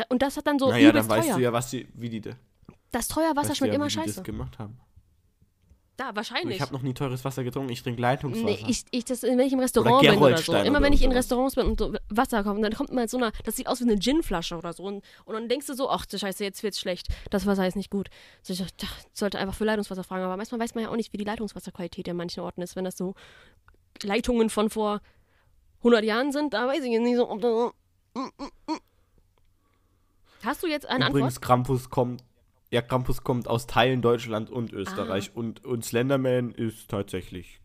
[0.07, 1.37] Und das hat dann so naja, dann weißt teuer.
[1.37, 2.21] du ja, was die, wie die,
[2.91, 4.15] das teuer Wasser schmeckt ja, immer wie die scheiße.
[4.15, 4.79] das gemacht haben.
[5.97, 6.57] Da, wahrscheinlich.
[6.57, 8.45] Ich habe noch nie teures Wasser getrunken, ich trinke Leitungswasser.
[8.45, 10.53] Nee, ich, ich, das, wenn ich im Restaurant bin oder so.
[10.53, 11.11] Immer oder wenn ich in.
[11.11, 13.85] Restaurants bin und so Wasser kaufe, dann kommt mal so eine, das sieht aus wie
[13.85, 14.83] eine Ginflasche oder so.
[14.83, 17.07] Und, und dann denkst du so, ach du Scheiße, jetzt wird's schlecht.
[17.31, 18.09] Das Wasser ist nicht gut.
[18.43, 20.23] So, ich dachte, sollte einfach für Leitungswasser fragen.
[20.23, 22.75] Aber manchmal weiß man ja auch nicht, wie die Leitungswasserqualität in manchen Orten ist.
[22.75, 23.15] Wenn das so
[24.03, 25.01] Leitungen von vor
[25.79, 27.71] 100 Jahren sind, da weiß ich jetzt nicht so, ob das.
[30.43, 31.21] Hast du jetzt eine Antwort?
[31.21, 32.23] Übrigens, Krampus kommt,
[32.71, 35.39] ja, Krampus kommt aus Teilen Deutschland und Österreich Ah.
[35.39, 37.59] und, und Slenderman ist tatsächlich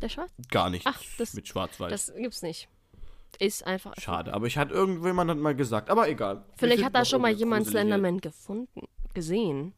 [0.00, 0.30] Der Schwarz?
[0.50, 1.90] gar nichts Ach, das- mit Schwarz-Weiß.
[1.90, 2.68] Das gibt's nicht.
[3.38, 3.94] Ist einfach.
[3.98, 6.44] Schade, aber ich hatte irgendjemand hat mal gesagt, aber egal.
[6.58, 9.72] Vielleicht hat da schon mal jemand Slenderman gefunden, gesehen.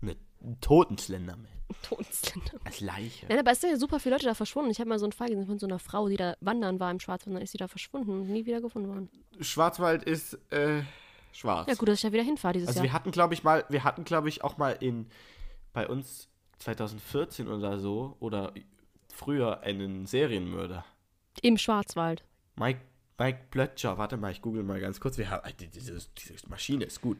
[0.00, 1.46] Ne, einen toten Slenderman.
[1.82, 2.60] Toten Slenderman.
[2.66, 3.26] Als Leiche.
[3.28, 4.70] Nein, aber es sind ja super viele Leute da verschwunden.
[4.70, 6.90] Ich habe mal so einen Fall gesehen von so einer Frau, die da wandern war
[6.90, 9.08] im Schwarzwald und dann ist sie da verschwunden und nie wieder gefunden worden.
[9.40, 10.82] Schwarzwald ist äh,
[11.34, 11.68] schwarz.
[11.68, 12.84] Ja, gut, dass ich da wieder hinfahre dieses Also Jahr.
[12.84, 15.06] wir hatten, glaube ich, mal, wir hatten, glaube ich, auch mal in
[15.72, 16.28] bei uns
[16.60, 18.52] 2014 oder so oder
[19.12, 20.84] früher einen Serienmörder.
[21.42, 22.24] Im Schwarzwald.
[22.56, 22.80] Mike,
[23.18, 25.18] Mike Plötscher, warte mal, ich google mal ganz kurz.
[25.18, 27.18] Wir haben, die- diese, diese Maschine ist gut.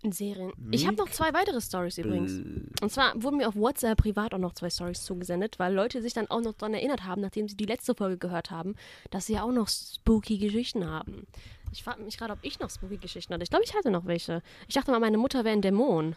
[0.00, 0.52] In Serien.
[0.70, 2.32] Ich habe noch zwei weitere Stories übrigens.
[2.80, 6.12] Und zwar wurden mir auf WhatsApp privat auch noch zwei Stories zugesendet, weil Leute sich
[6.14, 8.76] dann auch noch daran erinnert haben, nachdem sie die letzte Folge gehört haben,
[9.10, 11.26] dass sie ja auch noch spooky Geschichten haben.
[11.72, 13.42] Ich frage mich gerade, ob ich noch spooky Geschichten hatte.
[13.42, 14.42] Ich glaube, ich hatte noch welche.
[14.68, 16.16] Ich dachte mal, meine Mutter wäre ein Dämon.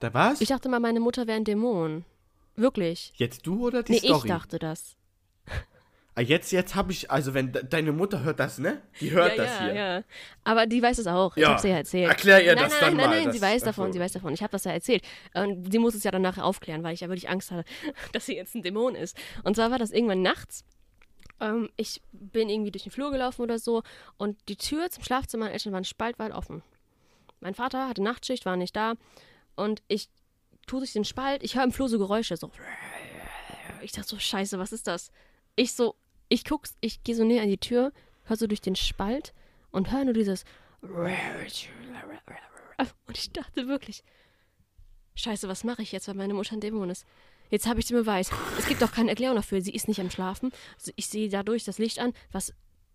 [0.00, 0.40] Da was?
[0.40, 2.04] Ich dachte mal, meine Mutter wäre ein Dämon.
[2.56, 3.12] Wirklich.
[3.16, 4.18] jetzt du oder die Nee, Story?
[4.18, 4.96] ich dachte das.
[6.16, 8.82] Ah, jetzt, jetzt habe ich, also wenn de deine Mutter hört das, ne?
[9.00, 9.74] Die hört ja, das ja, hier.
[9.74, 10.02] ja.
[10.42, 11.36] Aber die weiß es auch.
[11.36, 11.50] Ich Ja.
[11.50, 12.08] habe sie ja erzählt.
[12.08, 13.92] Erklär ihr nein, das nein, dann nein, mal, Nein, das- sie weiß davon, so.
[13.92, 14.34] sie weiß davon.
[14.34, 15.04] Ich habe das ja erzählt.
[15.34, 17.64] Und sie muss es ja dann nachher aufklären, weil ich ja wirklich Angst hatte,
[18.12, 19.16] dass sie jetzt ein Dämon ist.
[19.44, 20.64] Und zwar war das irgendwann nachts.
[21.40, 23.82] Ähm, ich bin irgendwie durch den Flur gelaufen oder so
[24.16, 26.62] und die Tür zum Schlafzimmer meiner Eltern war spaltweit offen.
[27.40, 28.94] Mein Vater hatte Nachtschicht, war nicht da
[29.56, 30.08] und ich
[30.66, 32.50] tue durch den Spalt, ich höre im Flur so Geräusche, so.
[33.80, 35.12] Ich dachte so, scheiße, was ist das?
[35.54, 35.94] Ich so,
[36.28, 37.92] ich guck's, ich gehe so näher an die Tür,
[38.24, 39.32] höre so durch den Spalt
[39.70, 40.44] und höre nur dieses.
[43.06, 44.02] Und ich dachte wirklich,
[45.14, 47.06] scheiße, was mache ich jetzt, weil meine Mutter ein Dämon ist?
[47.50, 48.30] Jetzt habe ich den Beweis.
[48.58, 49.60] Es gibt doch keine Erklärung dafür.
[49.60, 50.50] Sie ist nicht am Schlafen.
[50.76, 52.12] Also Ich sehe dadurch das Licht an.
[52.32, 52.52] Was,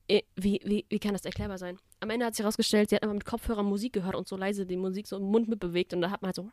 [0.07, 1.79] äh, wie, wie, wie kann das erklärbar sein?
[1.99, 4.65] Am Ende hat sich herausgestellt, sie hat immer mit Kopfhörern Musik gehört und so leise
[4.65, 6.49] die Musik so im Mund mitbewegt und da hat man halt so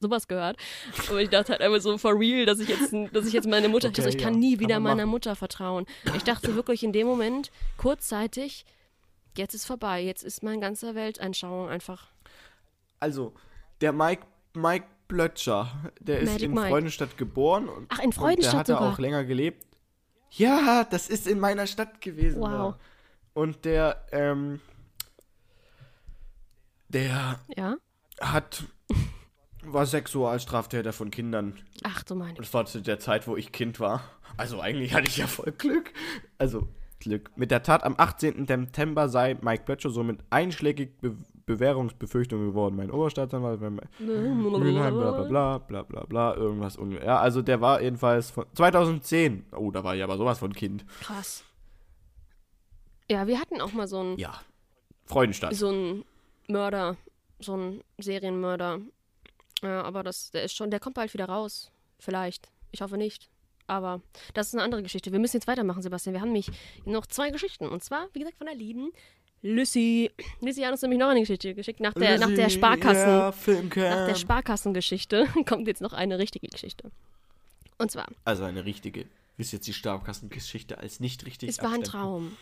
[0.00, 0.56] sowas gehört.
[1.08, 3.68] Aber ich dachte halt einfach so for real, dass ich jetzt, dass ich jetzt meine
[3.68, 5.10] Mutter, Okay, dachte, ich kann ja, nie kann wieder man meiner machen.
[5.10, 5.86] Mutter vertrauen.
[6.16, 8.66] Ich dachte wirklich in dem Moment, kurzzeitig,
[9.36, 12.08] jetzt ist vorbei, jetzt ist meine ganze Weltanschauung einfach.
[12.98, 13.32] Also,
[13.80, 16.68] der Mike, Mike Plötscher, der ist Magic in Mike.
[16.68, 17.68] Freudenstadt geboren.
[17.68, 18.92] Und, Ach, in und Freudenstadt der hat da sogar.
[18.94, 19.66] auch länger gelebt.
[20.30, 22.40] Ja, das ist in meiner Stadt gewesen.
[22.40, 22.48] Wow.
[22.48, 22.78] da.
[23.34, 24.60] Und der, ähm,
[26.88, 27.76] der Ja?
[28.20, 28.64] hat,
[29.62, 31.58] war Sexualstraftäter von Kindern.
[31.84, 32.34] Ach du meine.
[32.34, 34.02] Das war zu der Zeit, wo ich Kind war.
[34.36, 35.92] Also eigentlich hatte ich ja voll Glück.
[36.38, 36.68] Also
[37.00, 37.30] Glück.
[37.36, 38.46] Mit der Tat am 18.
[38.46, 41.16] September sei Mike Plötscher somit einschlägig Be
[41.46, 42.76] Bewährungsbefürchtung geworden.
[42.76, 46.78] Mein Oberstaatsanwalt, mein Mülheim, bla bla bla, bla bla bla, irgendwas.
[47.04, 49.46] Ja, also der war jedenfalls von 2010.
[49.56, 50.84] Oh, da war ich aber sowas von Kind.
[51.00, 51.44] Krass.
[53.10, 54.40] Ja, wir hatten auch mal so einen, Ja.
[55.04, 55.54] Freudenstadt.
[55.54, 56.04] so einen
[56.48, 56.96] Mörder,
[57.40, 58.80] so einen Serienmörder.
[59.62, 61.70] Ja, aber das, der ist schon, der kommt bald wieder raus.
[61.98, 62.50] Vielleicht.
[62.70, 63.28] Ich hoffe nicht.
[63.66, 64.00] Aber
[64.34, 65.12] das ist eine andere Geschichte.
[65.12, 66.14] Wir müssen jetzt weitermachen, Sebastian.
[66.14, 66.50] Wir haben nämlich
[66.84, 67.68] noch zwei Geschichten.
[67.68, 68.90] Und zwar, wie gesagt, von der lieben
[69.42, 70.10] Lüssi.
[70.40, 71.80] Lüssi hat uns nämlich noch eine Geschichte geschickt.
[71.80, 73.08] Nach der, nach der Sparkassen.
[73.74, 73.96] Ja.
[73.96, 76.90] Nach der Sparkassengeschichte kommt jetzt noch eine richtige Geschichte.
[77.78, 79.06] Und zwar, also eine richtige.
[79.38, 81.82] Ist jetzt die Sparkassengeschichte als nicht richtig es war ein?
[81.82, 82.36] Traum.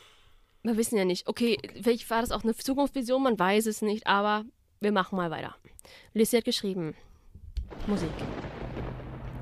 [0.62, 1.26] Wir wissen ja nicht.
[1.26, 4.44] Okay, vielleicht war das auch eine Zukunftsvision, man weiß es nicht, aber
[4.80, 5.57] wir machen mal weiter.
[6.12, 6.94] Lissy hat geschrieben:
[7.86, 8.11] Musik.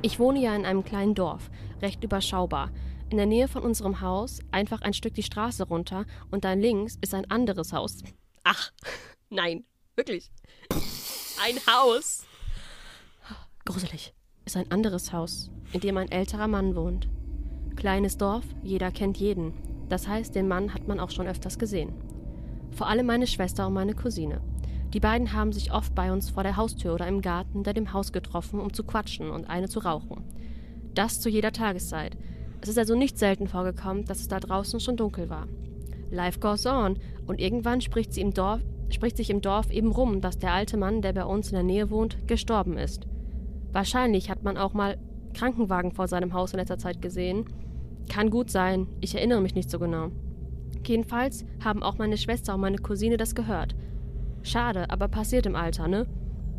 [0.02, 1.50] Ich wohne ja in einem kleinen Dorf,
[1.82, 2.70] recht überschaubar.
[3.10, 6.98] In der Nähe von unserem Haus, einfach ein Stück die Straße runter und dann links
[7.00, 8.02] ist ein anderes Haus.
[8.44, 8.70] Ach,
[9.30, 9.64] nein,
[9.96, 10.30] wirklich.
[11.42, 12.26] Ein Haus.
[13.64, 14.12] Gruselig.
[14.44, 17.08] Ist ein anderes Haus, in dem ein älterer Mann wohnt.
[17.76, 19.52] Kleines Dorf, jeder kennt jeden.
[19.88, 21.94] Das heißt, den Mann hat man auch schon öfters gesehen.
[22.72, 24.42] Vor allem meine Schwester und meine Cousine.
[24.92, 27.92] Die beiden haben sich oft bei uns vor der Haustür oder im Garten hinter dem
[27.92, 30.24] Haus getroffen, um zu quatschen und eine zu rauchen.
[30.94, 32.16] Das zu jeder Tageszeit.
[32.68, 35.46] Es ist also nicht selten vorgekommen, dass es da draußen schon dunkel war.
[36.10, 38.60] Life goes on und irgendwann spricht sie im Dorf,
[38.90, 41.62] spricht sich im Dorf eben rum, dass der alte Mann, der bei uns in der
[41.62, 43.06] Nähe wohnt, gestorben ist.
[43.72, 44.98] Wahrscheinlich hat man auch mal
[45.32, 47.46] Krankenwagen vor seinem Haus in letzter Zeit gesehen.
[48.10, 50.10] Kann gut sein, ich erinnere mich nicht so genau.
[50.86, 53.74] Jedenfalls haben auch meine Schwester und meine Cousine das gehört.
[54.42, 56.06] Schade, aber passiert im Alter, ne?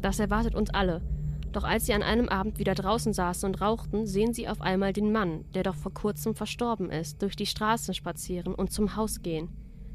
[0.01, 1.03] Das erwartet uns alle.
[1.51, 4.93] Doch als sie an einem Abend wieder draußen saßen und rauchten, sehen sie auf einmal
[4.93, 9.21] den Mann, der doch vor kurzem verstorben ist, durch die Straßen spazieren und zum Haus
[9.21, 9.49] gehen.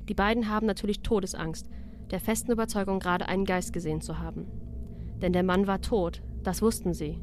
[0.08, 1.68] Die beiden haben natürlich Todesangst,
[2.10, 4.46] der festen Überzeugung, gerade einen Geist gesehen zu haben.
[5.22, 7.20] Denn der Mann war tot, das wussten sie.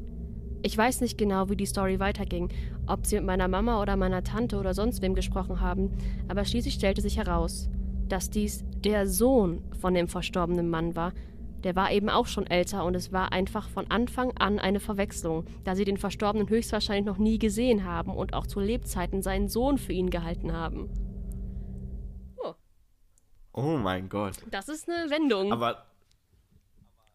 [0.62, 2.48] Ich weiß nicht genau, wie die Story weiterging,
[2.86, 5.90] ob sie mit meiner Mama oder meiner Tante oder sonst wem gesprochen haben,
[6.28, 7.68] aber schließlich stellte sich heraus,
[8.08, 11.12] dass dies der Sohn von dem verstorbenen Mann war,
[11.64, 15.46] der war eben auch schon älter und es war einfach von Anfang an eine Verwechslung,
[15.64, 19.78] da sie den Verstorbenen höchstwahrscheinlich noch nie gesehen haben und auch zu Lebzeiten seinen Sohn
[19.78, 20.90] für ihn gehalten haben.
[22.36, 22.54] Oh,
[23.52, 24.36] oh mein Gott.
[24.50, 25.52] Das ist eine Wendung.
[25.52, 25.86] Aber,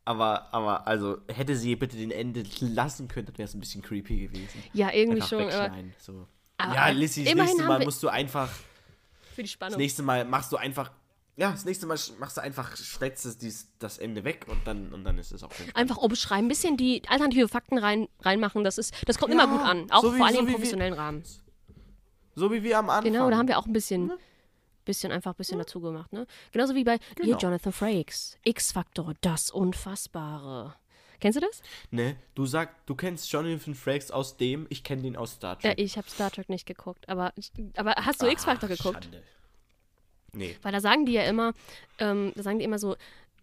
[0.05, 3.81] aber, aber, also hätte sie bitte den Ende lassen können, dann wäre es ein bisschen
[3.81, 4.63] creepy gewesen.
[4.73, 5.49] Ja, irgendwie einfach schon.
[5.49, 6.27] Aber, so.
[6.57, 8.49] aber ja, Lissy, das nächste Mal musst du einfach.
[9.35, 9.73] Für die Spannung.
[9.73, 10.91] Das nächste Mal machst du einfach
[11.37, 14.91] ja, das nächste Mal machst du einfach, schneidest du dies, das Ende weg und dann,
[14.91, 15.67] und dann ist es auch gut.
[15.75, 19.55] Einfach umschreiben, ein bisschen die alternative Fakten rein, reinmachen, das, ist, das kommt ja, immer
[19.55, 19.91] gut an.
[19.91, 21.23] Auch so wie, vor allem so im professionellen wie, Rahmen.
[22.35, 23.13] So wie wir am Anfang.
[23.13, 24.17] Genau, da haben wir auch ein bisschen, ne?
[24.83, 25.63] bisschen einfach ein bisschen ja.
[25.63, 26.11] dazu gemacht.
[26.11, 26.25] Ne?
[26.51, 27.25] Genauso wie bei genau.
[27.25, 28.39] hier Jonathan Frakes.
[28.43, 30.73] X-Faktor, das Unfassbare.
[31.19, 31.61] Kennst du das?
[31.91, 35.77] Ne, du sagst, du kennst Jonathan Frakes aus dem, ich kenne den aus Star Trek.
[35.77, 37.33] Ja, ich habe Star Trek nicht geguckt, aber,
[37.75, 39.03] aber hast du X-Faktor geguckt?
[39.03, 39.23] Schande.
[40.37, 40.55] Nee.
[40.61, 41.53] Weil da sagen die ja immer,
[41.99, 42.95] ähm, da sagen die immer so,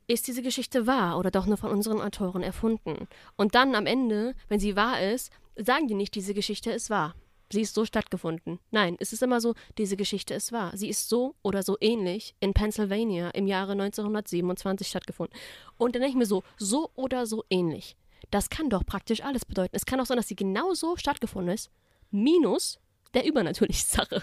[0.06, 3.08] ist diese Geschichte wahr oder doch nur von unseren Autoren erfunden?
[3.36, 7.14] Und dann am Ende, wenn sie wahr ist, sagen die nicht, diese Geschichte ist wahr.
[7.50, 8.58] Sie ist so stattgefunden.
[8.70, 10.72] Nein, es ist immer so, diese Geschichte ist wahr.
[10.74, 15.38] Sie ist so oder so ähnlich in Pennsylvania im Jahre 1927 stattgefunden.
[15.76, 17.96] Und dann denke ich mir so, so oder so ähnlich.
[18.30, 19.76] Das kann doch praktisch alles bedeuten.
[19.76, 21.70] Es kann auch sein, dass sie genau so stattgefunden ist,
[22.10, 22.80] minus
[23.12, 24.22] der übernatürlichen Sache.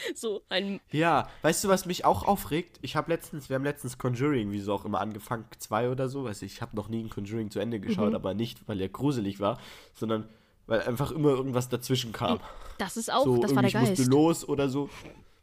[0.14, 0.80] so ein.
[0.90, 2.78] Ja, weißt du, was mich auch aufregt?
[2.82, 6.24] Ich habe letztens, wir haben letztens Conjuring, wie so auch immer, angefangen, zwei oder so.
[6.24, 8.16] Weiß ich, ich habe noch nie ein Conjuring zu Ende geschaut, mhm.
[8.16, 9.58] aber nicht, weil er gruselig war,
[9.94, 10.28] sondern
[10.66, 12.40] weil einfach immer irgendwas dazwischen kam.
[12.78, 13.92] Das ist auch, so, das war der Geist.
[13.92, 14.88] Ich musste los oder so.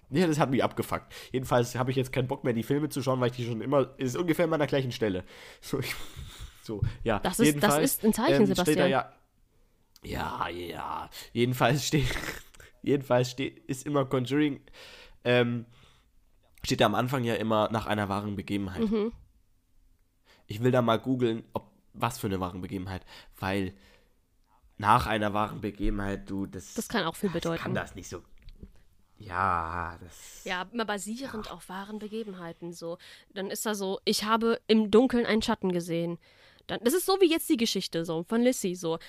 [0.10, 1.14] Ja, das hat mich abgefuckt.
[1.34, 3.62] Jedenfalls habe ich jetzt keinen Bock mehr, die Filme zu schauen, weil ich die schon
[3.62, 3.90] immer.
[3.98, 5.24] Ist ungefähr immer an der gleichen Stelle.
[5.62, 5.94] So, ich,
[6.64, 7.20] so ja.
[7.20, 8.78] Das ist, das ist ein Zeichen, ähm, Sebastian.
[8.78, 9.12] Da ja,
[10.04, 11.10] ja, ja.
[11.34, 12.08] Jedenfalls steht,
[12.84, 14.62] Jedenfalls steht, ist immer Conjuring,
[15.24, 15.66] ähm,
[16.64, 18.90] steht da am Anfang ja immer nach einer wahren Begebenheit.
[18.90, 19.12] Mhm.
[20.48, 23.06] Ich will da mal googeln, ob was für eine wahren Begebenheit,
[23.40, 23.74] weil
[24.78, 26.76] nach einer wahren Begebenheit, du, das.
[26.76, 27.62] Das kann auch viel bedeuten.
[27.62, 28.22] Kann das nicht so.
[29.18, 30.44] Ja, das.
[30.44, 31.52] Ja, immer basierend ja.
[31.52, 32.98] auf wahren Begebenheiten so.
[33.34, 36.20] Dann ist da so, ich habe im Dunkeln einen Schatten gesehen.
[36.68, 39.00] Dann, das ist so wie jetzt die Geschichte so von Lissy so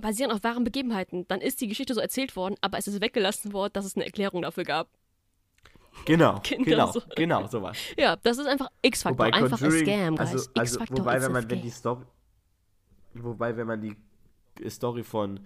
[0.00, 1.26] basierend auf wahren Begebenheiten.
[1.28, 4.04] Dann ist die Geschichte so erzählt worden, aber es ist weggelassen worden, dass es eine
[4.04, 4.88] Erklärung dafür gab.
[6.04, 7.02] Genau, genau, genau, so.
[7.14, 7.78] genau, sowas.
[7.96, 10.30] Ja, das ist einfach X-Faktor, einfach ein Scam, guys.
[10.32, 12.04] Also, also wobei, wenn man, wenn die Story,
[13.14, 13.96] wobei, wenn man die
[14.68, 15.40] Story von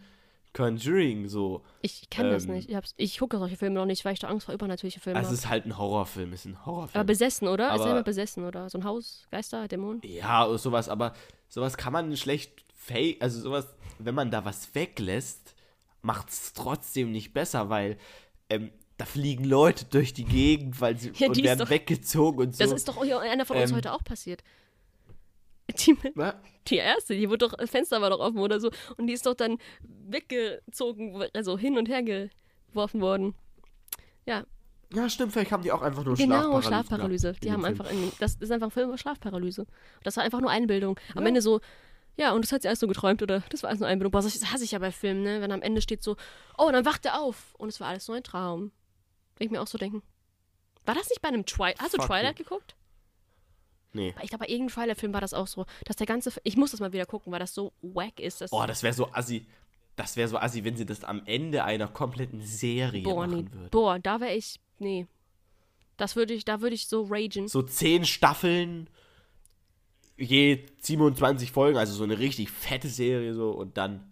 [0.53, 1.63] Conjuring so.
[1.83, 2.71] Ich kenne ähm, das nicht.
[2.71, 5.27] Ich, ich gucke solche Filme noch nicht, weil ich da Angst vor übernatürlichen Filmen habe.
[5.27, 7.01] Es ist halt ein Horrorfilm, es ist ein Horrorfilm.
[7.01, 7.71] Aber besessen, oder?
[7.71, 8.69] Aber, ist ja besessen, oder?
[8.69, 10.01] So ein Haus, Geister, Dämonen?
[10.05, 11.13] Ja, sowas, aber
[11.49, 13.67] sowas kann man schlecht fake, also sowas,
[13.99, 15.55] wenn man da was weglässt,
[16.03, 17.99] macht es trotzdem nicht besser, weil
[18.49, 22.57] ähm, da fliegen Leute durch die Gegend, weil sie ja, und werden doch, weggezogen und
[22.57, 22.65] so.
[22.65, 24.43] Das ist doch einer von uns ähm, heute auch passiert.
[25.73, 25.97] Die,
[26.69, 28.71] die erste, die wurde doch, das Fenster war doch offen oder so.
[28.97, 33.35] Und die ist doch dann weggezogen, also hin und her geworfen worden.
[34.27, 34.45] Ja.
[34.93, 36.69] Ja, stimmt, vielleicht haben die auch einfach nur genau, Schlafparalyse.
[36.69, 37.33] Genau, Schlafparalyse.
[37.43, 39.67] Die haben einfach, in, das ist einfach ein Film über Schlafparalyse.
[40.03, 40.99] Das war einfach nur Einbildung.
[41.15, 41.29] Am ja.
[41.29, 41.61] Ende so,
[42.17, 44.11] ja, und das hat sie alles so geträumt oder das war alles nur Einbildung.
[44.11, 45.41] Boah, das hasse ich ja bei Filmen, ne?
[45.41, 46.17] Wenn am Ende steht so,
[46.59, 48.73] oh, dann wacht er auf und es war alles nur ein Traum.
[49.37, 50.03] Will ich mir auch so denken.
[50.85, 51.79] War das nicht bei einem Twilight?
[51.81, 52.45] Hast du Fuck Twilight you.
[52.45, 52.75] geguckt?
[53.93, 54.15] Nee.
[54.23, 56.33] Ich glaube, bei irgendeinem Twilight-Film war das auch so, dass der ganze.
[56.45, 58.45] ich muss das mal wieder gucken, weil das so wack ist.
[58.51, 59.47] oh, das wäre so assi.
[59.97, 63.53] Das wäre so assi, wenn sie das am Ende einer kompletten Serie Boah, machen nee.
[63.53, 63.69] würde.
[63.71, 64.61] Boah, da wäre ich.
[64.79, 65.07] Nee.
[65.97, 67.49] Das würde ich, da würde ich so ragen.
[67.49, 68.89] So zehn Staffeln,
[70.17, 74.11] je 27 Folgen, also so eine richtig fette Serie so und dann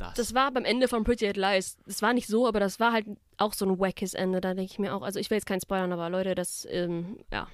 [0.00, 0.14] das.
[0.14, 1.76] Das war beim Ende von Pretty Little Lies.
[1.86, 3.06] Das war nicht so, aber das war halt
[3.36, 4.40] auch so ein wackes Ende.
[4.40, 7.18] Da denke ich mir auch, also ich will jetzt keinen spoilern, aber Leute, das, ähm,
[7.32, 7.48] ja,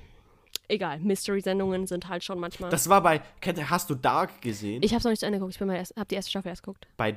[0.69, 2.71] egal, Mystery-Sendungen sind halt schon manchmal.
[2.71, 3.21] Das war bei,
[3.69, 4.83] hast du Dark gesehen?
[4.83, 6.49] Ich hab's noch nicht zu Ende geguckt, ich bin mal erst, hab die erste Staffel
[6.49, 6.87] erst geguckt.
[6.97, 7.17] Bei,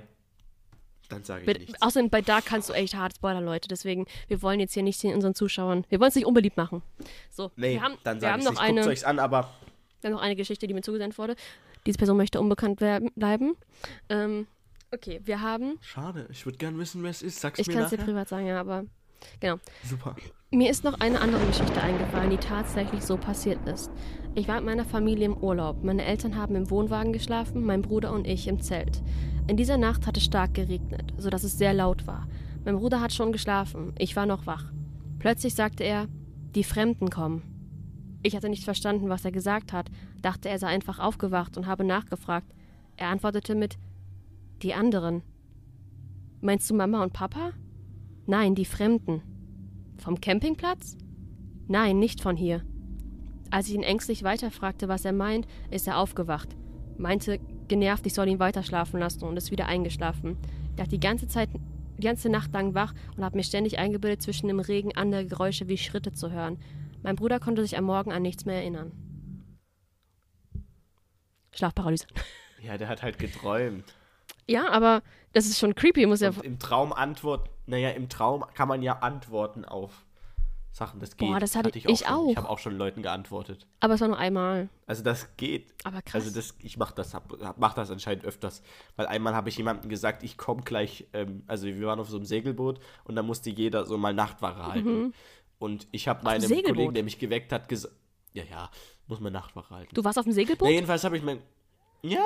[1.10, 1.82] dann sage ich bei, nichts.
[1.82, 5.04] Außerdem bei Dark kannst du echt hart spoilern, Leute, deswegen, wir wollen jetzt hier nicht
[5.04, 6.82] unseren Zuschauern, wir wollen es nicht unbeliebt machen.
[7.32, 9.50] So, nee, wir haben, dann sage ich noch nicht, eine, guckt euch's an, aber
[10.02, 11.36] Dann noch eine Geschichte, die mir zugesendet wurde.
[11.86, 13.56] Diese Person möchte unbekannt werden, bleiben.
[14.10, 14.48] Ähm,
[14.92, 15.78] okay, wir haben.
[15.82, 17.40] Schade, ich würde gerne wissen, wer es ist.
[17.40, 18.86] Sag's Ich mir kann es dir privat sagen, ja, aber.
[19.40, 19.60] Genau.
[19.84, 20.16] Super.
[20.52, 23.92] Mir ist noch eine andere Geschichte eingefallen, die tatsächlich so passiert ist.
[24.34, 25.84] Ich war mit meiner Familie im Urlaub.
[25.84, 29.04] Meine Eltern haben im Wohnwagen geschlafen, mein Bruder und ich im Zelt.
[29.48, 32.28] In dieser Nacht hat es stark geregnet, sodass es sehr laut war.
[32.66, 34.72] Mein Bruder hat schon geschlafen, ich war noch wach.
[35.20, 36.08] Plötzlich sagte er,
[36.56, 37.44] die Fremden kommen.
[38.24, 39.92] Ich hatte nicht verstanden, was er gesagt hat,
[40.24, 42.52] dachte, er sei einfach aufgewacht und habe nachgefragt.
[42.98, 43.78] Er antwortete mit,
[44.64, 45.22] die anderen.
[46.42, 47.52] Meinst du Mama und Papa?
[48.26, 49.22] Nein, die Fremden.
[50.00, 50.98] Vom Campingplatz?
[51.68, 52.64] Nein, nicht von hier.
[53.52, 56.56] Als ich ihn ängstlich weiterfragte, was er meint, ist er aufgewacht.
[56.98, 60.38] Meinte genervt, ich soll ihn weiterschlafen lassen und ist wieder eingeschlafen.
[60.72, 61.50] Ich lag die ganze Zeit,
[61.98, 65.68] die ganze Nacht lang wach und habe mir ständig eingebildet, zwischen dem Regen andere Geräusche
[65.68, 66.58] wie Schritte zu hören.
[67.04, 68.92] Mein Bruder konnte sich am Morgen an nichts mehr erinnern.
[71.52, 72.08] Schlafparalyse.
[72.62, 73.86] Ja, der hat halt geträumt.
[74.50, 75.02] Ja, aber
[75.34, 76.32] das ist schon creepy, muss ja.
[76.44, 77.50] Im Traum antworten.
[77.68, 80.06] Naja, im Traum kann man ja antworten auf
[80.72, 81.00] Sachen.
[81.00, 81.30] Das geht.
[81.30, 82.08] Boah, das hatte ich ich schon.
[82.08, 82.32] auch.
[82.32, 83.68] Ich habe auch schon Leuten geantwortet.
[83.80, 84.70] Aber es war nur einmal.
[84.88, 85.74] Also das geht.
[85.84, 86.16] Aber krass.
[86.26, 88.62] Also das, ich mache das, hab, mach das anscheinend öfters.
[88.96, 92.18] Weil einmal habe ich jemandem gesagt, ich komme gleich, ähm, also wir waren auf so
[92.18, 95.14] einem Segelboot und da musste jeder so mal Nachtwache halten.
[95.60, 96.48] Und ich habe meinem Mhm.
[96.48, 96.74] Segelboot?
[96.76, 97.94] Kollegen, der mich geweckt hat, gesagt,
[98.34, 98.70] ja, ja,
[99.08, 99.94] muss man Nachtwache halten.
[99.94, 100.70] du warst auf dem Segelboot?
[100.70, 101.42] jedenfalls habe ich mein,
[102.02, 102.26] ja,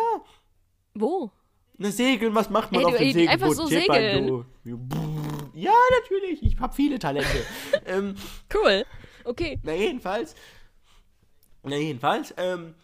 [0.93, 1.31] Wo?
[1.77, 3.29] Ne Segeln, was macht man Ey, auf dem Segelboot?
[3.29, 4.45] einfach so an, segeln.
[5.53, 7.45] Ja, natürlich, ich habe viele Talente.
[7.85, 8.15] ähm,
[8.53, 8.85] Cool.
[9.25, 9.59] Okay.
[9.63, 10.35] na jedenfalls,
[11.63, 12.75] na jedenfalls, ähm,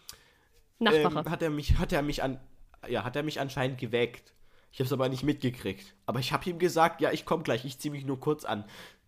[0.78, 1.18] Nachtwache.
[1.18, 2.40] ähm, hat er mich, hat er mich an,
[2.88, 4.32] ja, hat er mich anscheinend geweckt.
[4.72, 5.94] Ich habe es aber nicht mitgekriegt.
[6.06, 8.64] Aber ich habe ihm gesagt, ja, ich komme gleich, ich ziehe mich nur kurz an.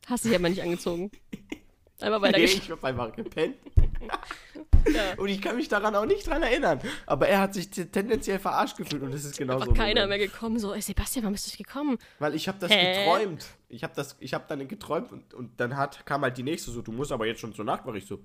[0.07, 1.11] Hast dich aber nicht angezogen.
[2.03, 3.57] Einfach weiter Nee, ich habe einfach gepennt.
[5.17, 6.81] Und ich kann mich daran auch nicht dran erinnern.
[7.07, 9.71] Aber er hat sich tendenziell verarscht gefühlt und das ist genau so.
[9.71, 10.59] ein keiner mehr gekommen.
[10.59, 11.99] So, ey, Sebastian, wann bist du gekommen?
[12.19, 13.05] Weil ich habe das Hä?
[13.05, 13.47] geträumt.
[13.69, 13.95] Ich habe
[14.35, 17.27] habe dann geträumt und, und dann hat, kam halt die nächste so, du musst aber
[17.27, 17.99] jetzt schon zur Nachtwache.
[17.99, 18.19] Ich so,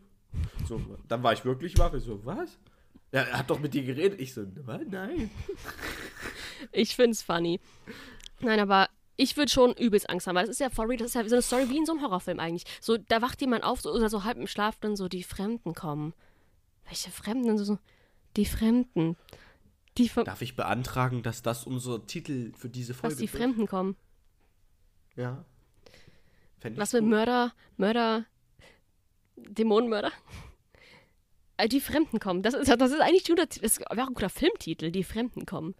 [0.68, 1.94] so, dann war ich wirklich wach.
[1.94, 2.58] Ich so, was?
[3.12, 4.20] Ja, er hat doch mit dir geredet.
[4.20, 4.46] Ich so?
[4.90, 5.30] Nein.
[6.72, 7.60] Ich find's funny.
[8.40, 11.08] Nein, aber ich würde schon übelst Angst haben, weil das ist ja for real, das
[11.08, 12.66] ist ja so eine Story wie in so einem Horrorfilm eigentlich.
[12.80, 15.74] So, da wacht jemand auf so, oder so halb im Schlaf, dann so, die Fremden
[15.74, 16.14] kommen.
[16.86, 17.58] Welche Fremden?
[17.58, 17.80] So, so,
[18.38, 19.18] die Fremden.
[19.98, 23.42] Die, Darf ich beantragen, dass das unser Titel für diese Folge was die wird?
[23.42, 23.96] Fremden kommen.
[25.16, 25.44] Ja.
[26.76, 27.10] Was mit gut.
[27.10, 28.26] Mörder, Mörder,
[29.36, 30.12] Dämonenmörder?
[31.58, 32.44] Äh, Die Fremden kommen.
[32.44, 34.92] Das ist, das ist eigentlich guter, das wäre auch ein guter Filmtitel.
[34.92, 35.74] Die Fremden kommen.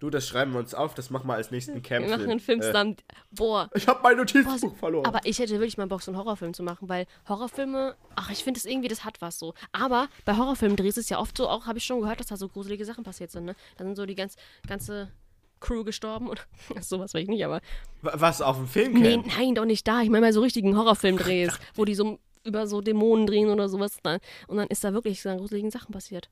[0.00, 2.06] Du, das schreiben wir uns auf, das machen wir als nächsten Camp.
[2.06, 2.96] Wir machen einen Film zusammen.
[3.30, 5.04] Boah, Äh, ich habe mein Notizbuch verloren.
[5.06, 8.42] Aber ich hätte wirklich mal Bock, so einen Horrorfilm zu machen, weil Horrorfilme, ach, ich
[8.42, 9.52] finde es irgendwie, das hat was so.
[9.72, 12.48] Aber bei Horrorfilmdrehs ist ja oft so, auch habe ich schon gehört, dass da so
[12.48, 13.54] gruselige Sachen passiert sind, ne?
[13.76, 14.36] Da sind so die ganz,
[14.66, 15.12] ganze
[15.60, 16.40] Crew gestorben oder
[16.80, 17.60] sowas weiß ich nicht, aber.
[18.00, 20.00] Wa- Was, auf dem Film Nee, nein, doch nicht da.
[20.00, 23.98] Ich meine bei so richtigen Horrorfilmdrehs, wo die so über so Dämonen drehen oder sowas.
[24.02, 24.18] Dann.
[24.48, 26.30] Und dann ist da wirklich so gruselige Sachen passiert.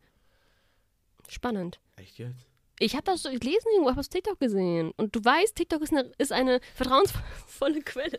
[1.28, 1.78] Spannend.
[1.96, 2.47] Echt jetzt?
[2.80, 4.92] Ich habe das so gelesen irgendwo, habe das TikTok gesehen.
[4.96, 8.18] Und du weißt, TikTok ist eine, ist eine vertrauensvolle Quelle.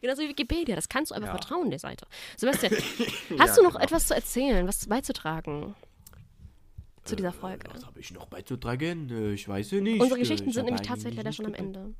[0.00, 0.74] Genauso wie Wikipedia.
[0.76, 1.38] Das kannst du einfach Ja.
[1.38, 2.06] vertrauen, der Seite.
[2.36, 2.72] Sebastian,
[3.38, 3.84] hast Ja, du noch genau.
[3.84, 5.74] etwas zu erzählen, was beizutragen
[7.04, 7.68] zu dieser Folge?
[7.74, 9.10] Was habe ich noch beizutragen?
[9.10, 10.00] Äh, Ich weiß ja nicht.
[10.00, 11.54] Unsere Äh, Geschichten ich sind nämlich tatsächlich leider nicht schon am.
[11.54, 11.94] Ende.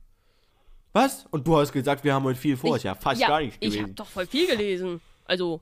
[0.92, 1.26] Was?
[1.30, 2.76] Und du hast gesagt, wir haben heute viel vor.
[2.76, 3.82] Ich- ja fast ja, gar nichts Ich gewesen.
[3.82, 5.00] habe doch voll viel gelesen.
[5.24, 5.60] Also,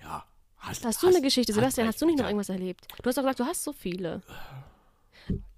[0.00, 0.24] ja.
[0.58, 1.52] Hast, hast du eine Geschichte?
[1.52, 2.86] Sebastian, hast du nicht noch irgendwas erlebt?
[3.02, 4.22] Du hast doch gesagt, du hast so viele.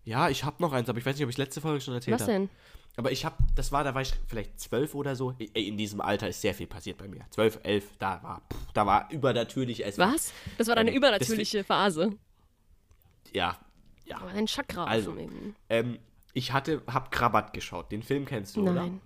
[0.09, 2.15] Ja, ich habe noch eins, aber ich weiß nicht, ob ich letzte Folge schon erzählt
[2.15, 2.33] Was habe.
[2.33, 2.49] denn?
[2.97, 5.35] Aber ich habe, das war, da war ich vielleicht zwölf oder so.
[5.39, 7.27] Ey, in diesem Alter ist sehr viel passiert bei mir.
[7.31, 9.85] Zwölf, elf, da war, pff, da war übernatürlich.
[9.85, 10.33] Es Was?
[10.57, 12.17] Das war deine Ähm, übernatürliche Phase.
[13.35, 13.59] Ja,
[14.07, 14.17] ja.
[14.17, 15.15] Aber ein Chakra Also.
[15.69, 15.99] Ähm,
[16.33, 17.93] ich hatte, hab Krabat geschaut.
[17.93, 18.73] Den Film kennst du, oder?
[18.73, 19.03] Nein.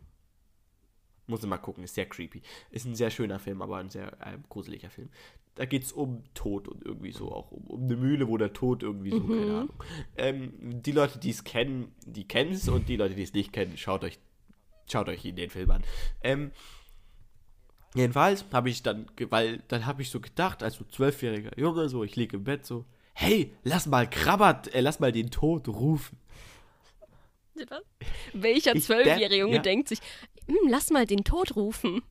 [1.27, 2.43] Muss ich mal gucken, ist sehr creepy.
[2.71, 5.11] Ist ein sehr schöner Film, aber ein sehr äh, gruseliger Film.
[5.55, 8.53] Da geht es um Tod und irgendwie so auch um, um eine Mühle, wo der
[8.53, 9.75] Tod irgendwie so, keine Ahnung.
[10.17, 13.53] Ähm, die Leute, die es kennen, die kennen es und die Leute, die es nicht
[13.53, 14.19] kennen, schaut euch,
[14.91, 15.85] schaut euch den Film an.
[16.23, 16.53] Ähm,
[17.95, 22.03] jedenfalls habe ich dann, weil dann habe ich so gedacht, als so zwölfjähriger Junge, so,
[22.03, 26.19] ich liege im Bett so, hey, lass mal Krabat, äh, lass mal den Tod rufen.
[28.33, 29.63] Welcher Ich zwölfjährige Junge ja.
[29.63, 30.01] denkt sich,
[30.47, 32.03] hm, lass mal den Tod rufen?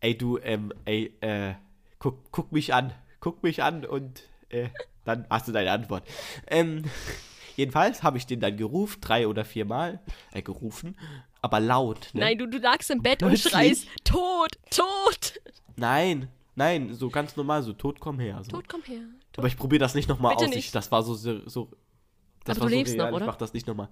[0.00, 1.54] ey, du, ähm, ey, äh,
[2.00, 4.68] guck, guck mich an, guck mich an und, äh,
[5.04, 6.02] dann hast du deine Antwort.
[6.48, 6.82] Ähm,
[7.56, 10.00] jedenfalls habe ich den dann gerufen, drei oder viermal,
[10.32, 10.96] äh, gerufen,
[11.40, 12.20] aber laut, ne?
[12.22, 15.40] Nein, du, du lagst im Bett und Plötzlich- schreist, Tod, Tod.
[15.76, 18.42] Nein, Nein, so ganz normal, so tot komm her.
[18.44, 18.50] So.
[18.50, 19.00] Tod, komm her.
[19.38, 20.42] Aber ich probiere das nicht nochmal aus.
[20.42, 20.74] Ich, nicht.
[20.74, 21.70] das war so, so
[22.44, 23.14] das Aber war du so lebst noch, real.
[23.14, 23.24] oder?
[23.24, 23.88] Ich mach das nicht nochmal.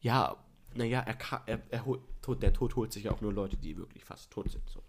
[0.00, 0.36] Ja,
[0.74, 1.16] naja, er,
[1.46, 1.84] er, er
[2.22, 4.68] Tod, der Tod holt sich ja auch nur Leute, die wirklich fast tot sind.
[4.70, 4.80] So.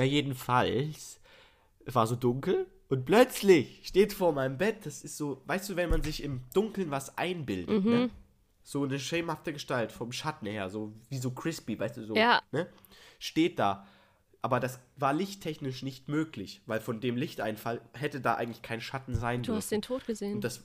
[0.00, 1.20] Na jedenfalls,
[1.84, 5.76] es war so dunkel und plötzlich steht vor meinem Bett, das ist so, weißt du,
[5.76, 7.90] wenn man sich im Dunkeln was einbildet, Mhm.
[7.90, 8.10] ne?
[8.62, 12.40] So eine schemenhafte Gestalt vom Schatten her, so wie so crispy, weißt du, so, Ja.
[12.50, 12.66] ne?
[13.18, 13.86] Steht da.
[14.40, 19.14] Aber das war lichttechnisch nicht möglich, weil von dem Lichteinfall hätte da eigentlich kein Schatten
[19.14, 19.56] sein Du dürfen.
[19.58, 20.36] hast den Tod gesehen.
[20.36, 20.64] Und das,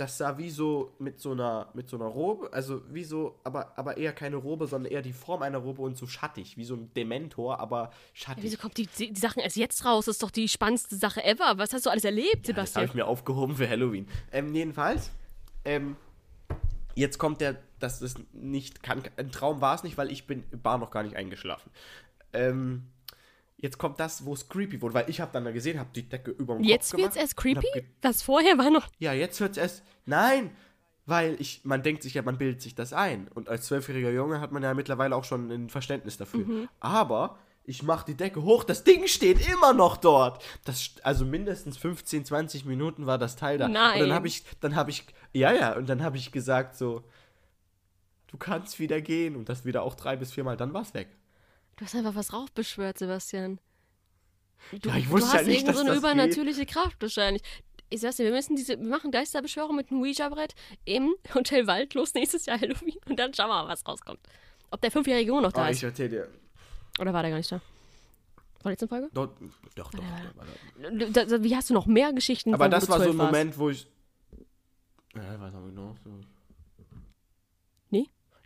[0.00, 3.76] das sah wie so mit so einer, mit so einer Robe, also wie so, aber,
[3.76, 6.74] aber eher keine Robe, sondern eher die Form einer Robe und so schattig, wie so
[6.74, 8.44] ein Dementor, aber schattig.
[8.44, 10.06] Wieso kommt die, die Sachen erst jetzt raus?
[10.06, 11.58] Das ist doch die spannendste Sache ever.
[11.58, 12.86] Was hast du alles erlebt, Ja, das habe Sebastian?
[12.86, 14.08] ich mir aufgehoben für Halloween.
[14.32, 15.10] Ähm, jedenfalls,
[15.66, 15.96] ähm,
[16.94, 20.44] jetzt kommt der, das ist nicht, kann, ein Traum war es nicht, weil ich bin,
[20.62, 21.70] war noch gar nicht eingeschlafen.
[22.32, 22.86] Ähm,
[23.60, 26.08] jetzt kommt das, wo es creepy wurde, weil ich habe dann da gesehen, habe die
[26.08, 27.86] Decke über dem Jetzt wird's gemacht erst und creepy?
[28.02, 28.88] Was vorher war noch.
[28.98, 29.82] Ja, jetzt wird's erst.
[30.06, 30.50] Nein!
[31.06, 33.28] Weil ich, man denkt sich ja, man bildet sich das ein.
[33.28, 36.46] Und als zwölfjähriger Junge hat man ja mittlerweile auch schon ein Verständnis dafür.
[36.46, 36.68] Mhm.
[36.78, 40.42] Aber ich mach die Decke hoch, das Ding steht immer noch dort.
[40.64, 43.66] Das, also mindestens 15, 20 Minuten war das Teil da.
[43.66, 44.00] Und Nein.
[44.00, 47.02] dann habe ich, dann habe ich, ja, ja, und dann habe ich gesagt so,
[48.28, 49.36] du kannst wieder gehen.
[49.36, 51.08] Und das wieder auch drei bis viermal, dann war's weg.
[51.80, 53.58] Du hast einfach was raufbeschwört, Sebastian.
[54.82, 57.00] Du, Ja, ich wusste du ja hast nicht, irgend so dass eine das übernatürliche Kraft
[57.00, 57.42] wahrscheinlich.
[57.88, 60.54] Ich sag's dir, wir müssen diese, wir machen Geisterbeschwörung mit einem Ouija-Brett
[60.84, 64.20] im Hotel Waldlos nächstes Jahr Halloween und dann schauen wir mal, was rauskommt.
[64.70, 65.82] Ob der fünfjährige Junge noch da Oh, ich ist.
[65.84, 66.28] erzähl dir.
[66.98, 67.62] Oder war der gar nicht da?
[68.62, 69.08] War letzte Folge?
[69.14, 69.30] Doch,
[69.74, 69.90] doch.
[69.90, 70.04] doch.
[71.12, 72.52] Da, da, wie hast du noch mehr Geschichten?
[72.52, 73.16] Aber das war so ein?
[73.16, 73.88] Moment, wo ich.
[75.16, 75.96] Ja, haben wir noch?
[76.04, 76.10] So.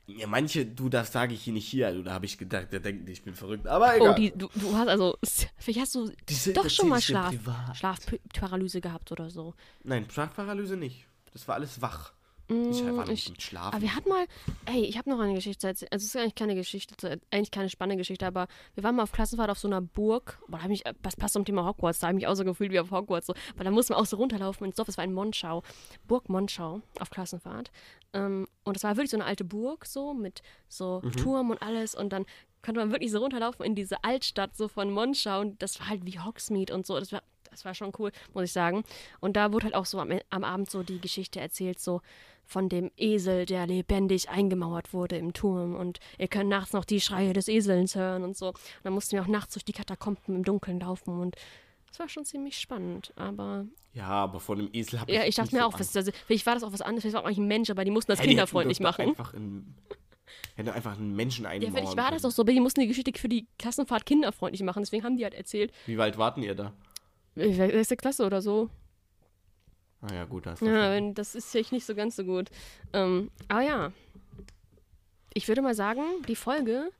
[0.06, 1.86] Ja, manche, du, das sage ich hier nicht hier.
[1.86, 3.66] Also, da habe ich gedacht, der denkt, ich bin verrückt.
[3.66, 4.14] Aber Oh, egal.
[4.16, 5.16] die, du, du hast also,
[5.56, 7.34] vielleicht hast du Diese doch schon mal Schlaf.
[7.74, 9.54] Schlafparalyse gehabt oder so.
[9.82, 11.06] Nein, Schlafparalyse nicht.
[11.32, 12.12] Das war alles wach.
[12.48, 13.74] Ich war nicht ich- mit Schlafen.
[13.74, 14.26] Aber wir hatten mal,
[14.66, 15.88] ey, ich habe noch eine Geschichte zu erzählen.
[15.92, 19.02] Also es ist eigentlich keine Geschichte, zu, eigentlich keine spannende Geschichte, aber wir waren mal
[19.02, 20.38] auf Klassenfahrt auf so einer Burg.
[20.48, 22.44] Boah, da hab ich, das passt zum Thema Hogwarts, da habe ich mich auch so
[22.44, 23.26] gefühlt wie auf Hogwarts.
[23.28, 23.34] So.
[23.56, 24.88] Weil da mussten wir auch so runterlaufen ins Dorf.
[24.88, 25.62] Es war in Monschau,
[26.06, 27.70] Burg Monschau auf Klassenfahrt.
[28.12, 31.12] Ähm, und es war wirklich so eine alte Burg so mit so Mhm.
[31.12, 32.26] Turm und alles und dann
[32.62, 36.06] konnte man wirklich so runterlaufen in diese Altstadt so von Monschau und das war halt
[36.06, 36.98] wie Hogsmeade und so.
[36.98, 37.22] Das war,
[37.54, 38.84] das war schon cool, muss ich sagen.
[39.20, 42.00] Und da wurde halt auch so am, am Abend so die Geschichte erzählt, so
[42.44, 45.74] von dem Esel, der lebendig eingemauert wurde im Turm.
[45.74, 48.48] Und ihr könnt nachts noch die Schreie des Esels hören und so.
[48.48, 51.20] Und dann mussten wir auch nachts durch die Katakomben im Dunkeln laufen.
[51.20, 51.36] Und
[51.88, 53.12] das war schon ziemlich spannend.
[53.16, 55.16] Aber ja, aber von dem Esel habe ich.
[55.16, 57.14] ja, ich dachte mir so auch, was, also, vielleicht war das auch was anderes, vielleicht
[57.14, 59.08] war auch eigentlich ein Mensch, aber die mussten das Ja, hätten kinderfreundlich machen.
[59.08, 59.74] Einfach in,
[60.56, 62.88] hätten einfach einen Menschen Ja, einmauern vielleicht war das auch so, aber die mussten die
[62.88, 64.82] Geschichte für die Klassenfahrt kinderfreundlich machen.
[64.82, 66.72] Deswegen haben die halt erzählt, Wie weit warten ihr da?
[67.36, 68.70] Sechste Klasse oder so.
[70.00, 72.24] Ah ja, gut, da hast du Ja, wenn- das ist vielleicht nicht so ganz so
[72.24, 72.50] gut.
[72.92, 73.92] Ähm, aber ja.
[75.32, 76.90] Ich würde mal sagen, die Folge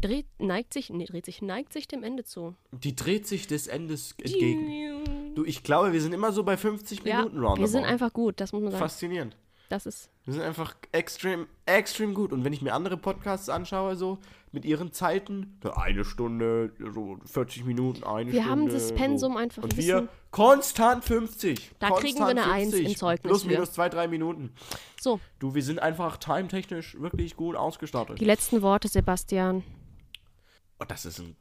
[0.00, 2.54] dreht, neigt sich, nee, dreht sich, neigt sich dem Ende zu.
[2.72, 5.34] Die dreht sich des Endes entgegen.
[5.34, 7.60] Du, ich glaube, wir sind immer so bei 50 Ja, Minuten roundabout.
[7.60, 8.82] wir sind einfach gut, das muss man sagen.
[8.82, 9.36] Faszinierend.
[9.72, 12.30] Das ist, Wir sind einfach extrem, extrem gut.
[12.34, 14.18] Und wenn ich mir andere Podcasts anschaue, so
[14.50, 18.50] mit ihren Zeiten, eine Stunde, so 40 Minuten, eine wir Stunde.
[18.50, 19.38] haben das Pensum so.
[19.38, 19.62] einfach.
[19.62, 21.70] Und wir wir konstant 50.
[21.78, 23.48] Da kriegen wir konstant eine Eins im Zeugnis Plus, für.
[23.48, 24.52] minus zwei, drei Minuten.
[25.00, 28.20] So, Du, wir sind einfach timetechnisch wirklich gut ausgestattet.
[28.20, 29.64] die letzten Worte, Sebastian.
[30.78, 31.34] Und das ist ein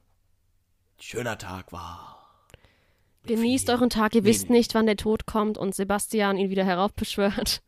[1.01, 2.17] schöner Tag war.
[3.25, 7.61] Genießt euren Tag, ihr wisst nicht, wann der Tod kommt und Sebastian ihn wieder heraufbeschwört.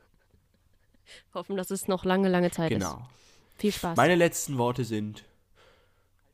[1.33, 2.79] Hoffen, dass es noch lange, lange Zeit ist.
[2.79, 3.07] Genau.
[3.57, 3.95] Viel Spaß.
[3.97, 5.23] Meine letzten Worte sind: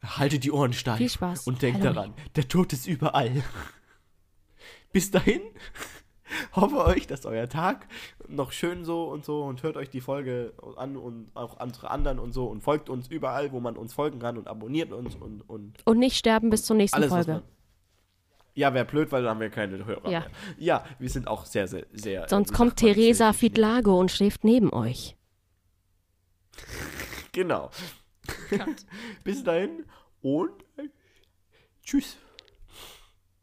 [0.03, 0.97] Haltet die Ohren steif.
[0.97, 1.47] Viel Spaß.
[1.47, 3.43] Und denkt daran, der Tod ist überall.
[4.91, 5.41] Bis dahin
[6.55, 7.87] hoffe euch, dass euer Tag
[8.27, 12.19] noch schön so und so und hört euch die Folge an und auch andere anderen
[12.19, 15.47] und so und folgt uns überall, wo man uns folgen kann und abonniert uns und,
[15.49, 17.43] und und nicht sterben bis zur nächsten alles, Folge.
[18.55, 20.19] Ja, wäre blöd, weil dann haben wir keine Hörer Ja.
[20.21, 20.31] mehr.
[20.57, 22.27] Ja, wir sind auch sehr, sehr, sehr.
[22.27, 25.15] Sonst wie kommt Theresa Fidlago und schläft neben euch.
[27.31, 27.69] Genau.
[29.23, 29.85] Bis dahin
[30.21, 30.89] und äh,
[31.83, 32.17] tschüss.